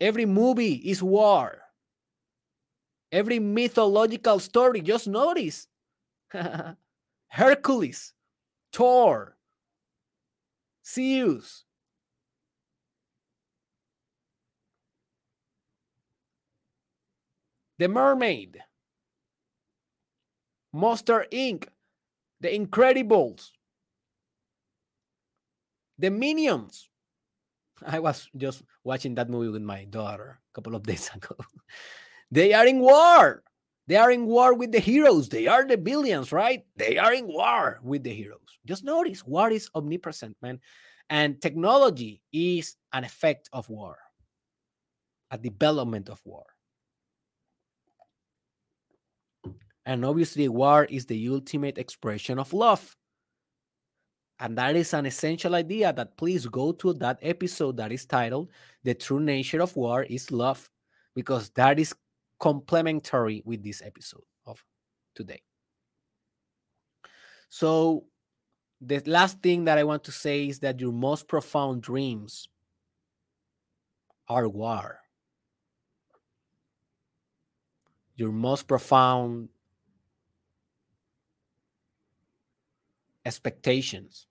Every 0.00 0.24
movie 0.24 0.74
is 0.74 1.02
war. 1.02 1.58
Every 3.12 3.38
mythological 3.38 4.38
story, 4.38 4.80
just 4.80 5.08
notice 5.08 5.66
Hercules, 7.28 8.12
Thor, 8.72 9.36
Zeus. 10.86 11.64
The 17.78 17.88
Mermaid, 17.88 18.58
Monster 20.70 21.26
Inc., 21.32 21.66
The 22.40 22.48
Incredibles, 22.48 23.52
The 25.98 26.10
Minions, 26.10 26.89
I 27.86 27.98
was 27.98 28.28
just 28.36 28.62
watching 28.84 29.14
that 29.16 29.30
movie 29.30 29.48
with 29.48 29.62
my 29.62 29.84
daughter 29.84 30.38
a 30.40 30.52
couple 30.54 30.74
of 30.74 30.82
days 30.86 31.10
ago. 31.14 31.36
they 32.30 32.52
are 32.52 32.66
in 32.66 32.80
war. 32.80 33.42
They 33.86 33.96
are 33.96 34.10
in 34.12 34.26
war 34.26 34.54
with 34.54 34.70
the 34.70 34.78
heroes. 34.78 35.28
They 35.28 35.48
are 35.48 35.66
the 35.66 35.76
billions, 35.76 36.30
right? 36.30 36.64
They 36.76 36.96
are 36.96 37.12
in 37.12 37.26
war 37.26 37.80
with 37.82 38.04
the 38.04 38.14
heroes. 38.14 38.58
Just 38.64 38.84
notice 38.84 39.26
war 39.26 39.50
is 39.50 39.68
omnipresent, 39.74 40.36
man. 40.40 40.60
And 41.08 41.40
technology 41.42 42.22
is 42.32 42.76
an 42.92 43.02
effect 43.02 43.48
of 43.52 43.68
war, 43.68 43.98
a 45.32 45.38
development 45.38 46.08
of 46.08 46.20
war. 46.24 46.46
And 49.84 50.04
obviously, 50.04 50.48
war 50.48 50.84
is 50.84 51.06
the 51.06 51.28
ultimate 51.28 51.78
expression 51.78 52.38
of 52.38 52.52
love. 52.52 52.96
And 54.40 54.56
that 54.56 54.74
is 54.74 54.94
an 54.94 55.04
essential 55.04 55.54
idea 55.54 55.92
that 55.92 56.16
please 56.16 56.46
go 56.46 56.72
to 56.72 56.94
that 56.94 57.18
episode 57.20 57.76
that 57.76 57.92
is 57.92 58.06
titled 58.06 58.48
The 58.82 58.94
True 58.94 59.20
Nature 59.20 59.60
of 59.60 59.76
War 59.76 60.04
is 60.04 60.30
Love, 60.30 60.70
because 61.14 61.50
that 61.50 61.78
is 61.78 61.94
complementary 62.38 63.42
with 63.44 63.62
this 63.62 63.82
episode 63.84 64.24
of 64.46 64.64
today. 65.14 65.42
So, 67.50 68.06
the 68.80 69.02
last 69.04 69.42
thing 69.42 69.64
that 69.64 69.76
I 69.76 69.84
want 69.84 70.04
to 70.04 70.12
say 70.12 70.48
is 70.48 70.60
that 70.60 70.80
your 70.80 70.92
most 70.92 71.28
profound 71.28 71.82
dreams 71.82 72.48
are 74.26 74.48
war. 74.48 75.00
Your 78.16 78.32
most 78.32 78.66
profound 78.66 79.50
expectations, 83.26 84.26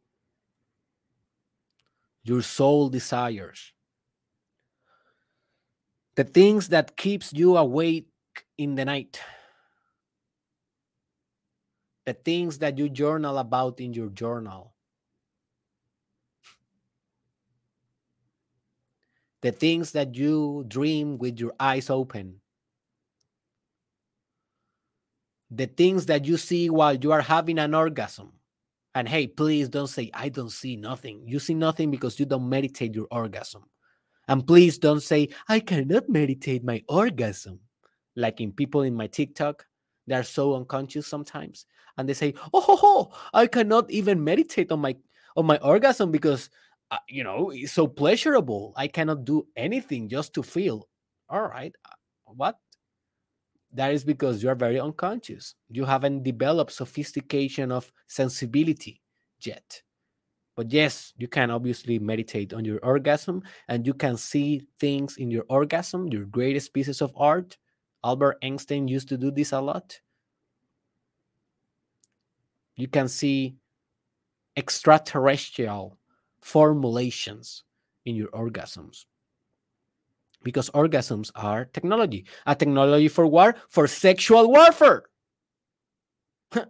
your 2.30 2.44
soul 2.44 2.90
desires, 2.90 3.74
the 6.16 6.24
things 6.24 6.70
that 6.70 6.96
keeps 6.96 7.34
you 7.34 7.58
awake 7.58 8.06
in 8.56 8.76
the 8.76 8.86
night. 8.86 9.20
The 12.06 12.14
things 12.14 12.60
that 12.60 12.78
you 12.78 12.90
journal 12.90 13.38
about 13.38 13.80
in 13.80 13.94
your 13.94 14.10
journal, 14.10 14.74
the 19.42 19.52
things 19.52 19.92
that 19.92 20.16
you 20.16 20.66
dream 20.68 21.18
with 21.18 21.40
your 21.40 21.54
eyes 21.60 21.90
open, 21.90 22.42
the 25.52 25.68
things 25.68 26.08
that 26.08 26.26
you 26.26 26.38
see 26.38 26.70
while 26.70 26.96
you 26.96 27.12
are 27.12 27.22
having 27.22 27.60
an 27.60 27.74
orgasm. 27.76 28.39
And 29.00 29.08
hey, 29.08 29.28
please 29.28 29.70
don't 29.70 29.88
say, 29.88 30.12
I 30.14 30.28
don't 30.28 30.52
see 30.52 30.76
nothing. 30.76 31.24
You 31.26 31.40
see 31.40 31.54
nothing 31.54 31.90
because 31.90 32.20
you 32.20 32.26
don't 32.26 32.50
meditate 32.50 32.94
your 32.94 33.08
orgasm. 33.12 33.64
And 34.28 34.46
please 34.46 34.78
don't 34.78 35.00
say, 35.00 35.30
I 35.48 35.62
cannot 35.62 36.10
meditate 36.10 36.66
my 36.66 36.84
orgasm. 36.90 37.62
Like 38.18 38.42
in 38.42 38.52
people 38.52 38.82
in 38.82 38.94
my 38.94 39.08
TikTok, 39.08 39.66
they're 40.06 40.24
so 40.24 40.54
unconscious 40.54 41.08
sometimes 41.08 41.66
and 41.96 42.10
they 42.10 42.14
say, 42.14 42.34
"Oh, 42.54 42.60
ho, 42.60 42.76
ho, 42.76 43.14
I 43.34 43.48
cannot 43.48 43.90
even 43.90 44.22
meditate 44.22 44.70
on 44.70 44.82
my 44.82 44.98
on 45.38 45.46
my 45.46 45.56
orgasm 45.60 46.12
because 46.12 46.50
uh, 46.92 46.98
you 47.08 47.24
know 47.24 47.52
it's 47.52 47.72
so 47.72 47.88
pleasurable. 47.88 48.74
I 48.76 48.90
cannot 48.90 49.24
do 49.24 49.48
anything 49.56 50.10
just 50.10 50.34
to 50.34 50.44
feel." 50.44 50.90
All 51.30 51.48
right, 51.48 51.74
uh, 51.86 51.96
what? 52.36 52.60
That 53.72 53.94
is 53.94 54.04
because 54.04 54.42
you 54.42 54.50
are 54.50 54.56
very 54.56 54.80
unconscious. 54.80 55.56
You 55.70 55.86
haven't 55.86 56.24
developed 56.24 56.72
sophistication 56.72 57.72
of 57.72 57.92
sensibility 58.08 59.02
yet. 59.42 59.82
But 60.56 60.74
yes, 60.74 61.14
you 61.18 61.28
can 61.28 61.52
obviously 61.52 62.00
meditate 62.00 62.54
on 62.54 62.66
your 62.66 62.80
orgasm 62.80 63.44
and 63.68 63.86
you 63.86 63.94
can 63.94 64.18
see 64.18 64.68
things 64.80 65.18
in 65.18 65.32
your 65.32 65.46
orgasm, 65.50 66.08
your 66.08 66.26
greatest 66.26 66.74
pieces 66.74 67.02
of 67.02 67.14
art. 67.16 67.58
Albert 68.04 68.38
Einstein 68.44 68.88
used 68.88 69.10
to 69.10 69.18
do 69.18 69.32
this 69.32 69.52
a 69.52 69.62
lot 69.62 70.00
you 72.80 72.88
can 72.88 73.10
see 73.10 73.58
extraterrestrial 74.56 75.98
formulations 76.40 77.66
in 78.06 78.16
your 78.16 78.30
orgasms 78.30 79.04
because 80.44 80.70
orgasms 80.72 81.32
are 81.36 81.66
technology 81.66 82.26
a 82.46 82.56
technology 82.56 83.08
for 83.08 83.28
war 83.28 83.56
for 83.68 83.88
sexual 83.88 84.50
warfare. 84.50 85.04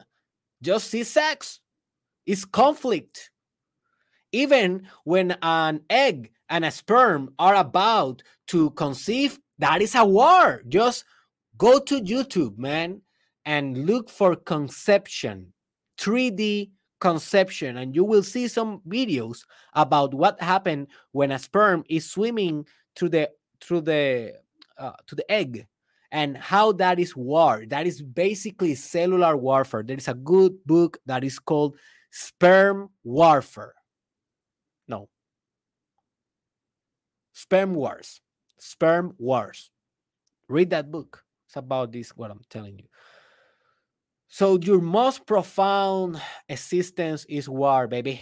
Just 0.61 0.89
see 0.89 1.03
sex. 1.03 1.59
Is 2.25 2.45
conflict. 2.45 3.31
Even 4.31 4.87
when 5.03 5.35
an 5.41 5.81
egg 5.89 6.31
and 6.49 6.63
a 6.63 6.71
sperm 6.71 7.33
are 7.39 7.55
about 7.55 8.21
to 8.47 8.69
conceive 8.71 9.39
that 9.57 9.81
is 9.81 9.95
a 9.95 10.05
war. 10.05 10.63
Just 10.67 11.05
go 11.59 11.77
to 11.77 12.01
youtube 12.01 12.57
man 12.57 13.01
and 13.45 13.85
look 13.85 14.09
for 14.09 14.35
conception 14.35 15.53
3D 15.99 16.71
conception 16.99 17.77
and 17.77 17.95
you 17.95 18.03
will 18.03 18.23
see 18.23 18.47
some 18.47 18.81
videos 18.87 19.45
about 19.73 20.13
what 20.13 20.41
happened 20.41 20.87
when 21.11 21.31
a 21.31 21.39
sperm 21.39 21.83
is 21.89 22.09
swimming 22.09 22.65
through 22.95 23.09
the 23.09 23.29
through 23.61 23.81
the 23.81 24.33
uh, 24.77 24.93
to 25.07 25.15
the 25.15 25.29
egg 25.31 25.67
and 26.11 26.37
how 26.37 26.71
that 26.73 26.99
is 26.99 27.15
war. 27.15 27.65
That 27.67 27.85
is 27.85 28.01
basically 28.01 28.75
cellular 28.75 29.37
warfare. 29.37 29.83
There 29.83 29.97
is 29.97 30.07
a 30.07 30.13
good 30.13 30.63
book 30.65 30.97
that 31.05 31.23
is 31.23 31.39
called 31.39 31.77
sperm 32.11 32.89
warfare. 33.03 33.75
No. 34.87 35.09
Sperm 37.33 37.73
wars. 37.75 38.21
Sperm 38.57 39.13
wars. 39.17 39.69
Read 40.47 40.71
that 40.71 40.91
book. 40.91 41.23
It's 41.45 41.55
about 41.55 41.91
this 41.91 42.09
what 42.15 42.31
i'm 42.31 42.41
telling 42.49 42.77
you. 42.77 42.85
So 44.27 44.59
your 44.61 44.79
most 44.79 45.25
profound 45.25 46.21
existence 46.47 47.25
is 47.27 47.49
war, 47.49 47.87
baby. 47.87 48.21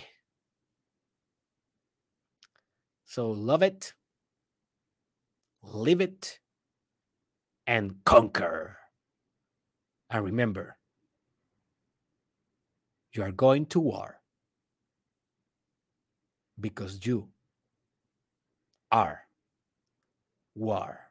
So 3.03 3.31
love 3.31 3.63
it, 3.63 3.93
live 5.73 6.01
it, 6.01 6.39
and 7.65 7.95
conquer. 8.05 8.77
And 10.09 10.23
remember, 10.23 10.77
you 13.13 13.23
are 13.23 13.31
going 13.31 13.65
to 13.67 13.79
war 13.79 14.19
because 16.59 17.05
you 17.05 17.29
are 18.91 19.21
war. 20.55 21.01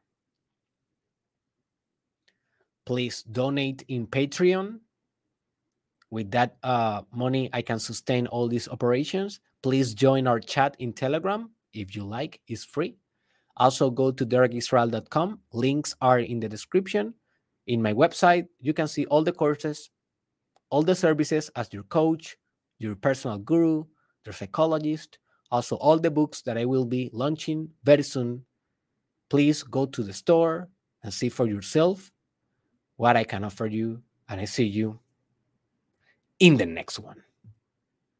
Please 2.87 3.23
donate 3.23 3.85
in 3.89 4.07
Patreon 4.07 4.81
with 6.11 6.31
that 6.31 6.57
uh, 6.63 7.03
money, 7.13 7.51
I 7.53 7.63
can 7.63 7.79
sustain 7.79 8.27
all 8.29 8.49
these 8.49 8.69
operations. 8.69 9.41
Please 9.63 9.95
join 9.95 10.27
our 10.27 10.39
chat 10.39 10.77
in 10.79 10.93
Telegram 10.93 11.51
if 11.73 11.97
you 11.97 12.05
like, 12.05 12.41
it's 12.47 12.65
free. 12.65 12.97
Also, 13.57 13.91
go 13.91 14.11
to 14.11 14.27
derekisrael.com. 14.27 15.41
Links 15.53 15.95
are 16.01 16.19
in 16.19 16.41
the 16.41 16.49
description. 16.49 17.15
In 17.67 17.83
my 17.83 17.93
website, 17.93 18.47
you 18.61 18.73
can 18.73 18.87
see 18.87 19.07
all 19.07 19.25
the 19.25 19.33
courses, 19.33 19.91
all 20.71 20.83
the 20.83 20.95
services 20.95 21.51
as 21.57 21.73
your 21.73 21.85
coach, 21.85 22.37
your 22.79 22.95
personal 22.95 23.39
guru, 23.39 23.85
your 24.25 24.33
psychologist, 24.33 25.19
also 25.51 25.77
all 25.77 25.99
the 25.99 26.11
books 26.11 26.43
that 26.43 26.59
I 26.59 26.65
will 26.65 26.85
be 26.85 27.11
launching 27.13 27.71
very 27.85 28.03
soon. 28.03 28.45
Please 29.29 29.63
go 29.63 29.87
to 29.87 30.03
the 30.03 30.13
store 30.13 30.69
and 31.03 31.13
see 31.13 31.29
for 31.29 31.47
yourself 31.47 32.13
what 32.97 33.17
I 33.17 33.25
can 33.25 33.45
offer 33.45 33.67
you. 33.67 34.03
And 34.29 34.41
I 34.41 34.45
see 34.45 34.65
you 34.65 34.99
in 36.41 36.57
the 36.57 36.67
next 36.67 36.99
one. 36.99 37.23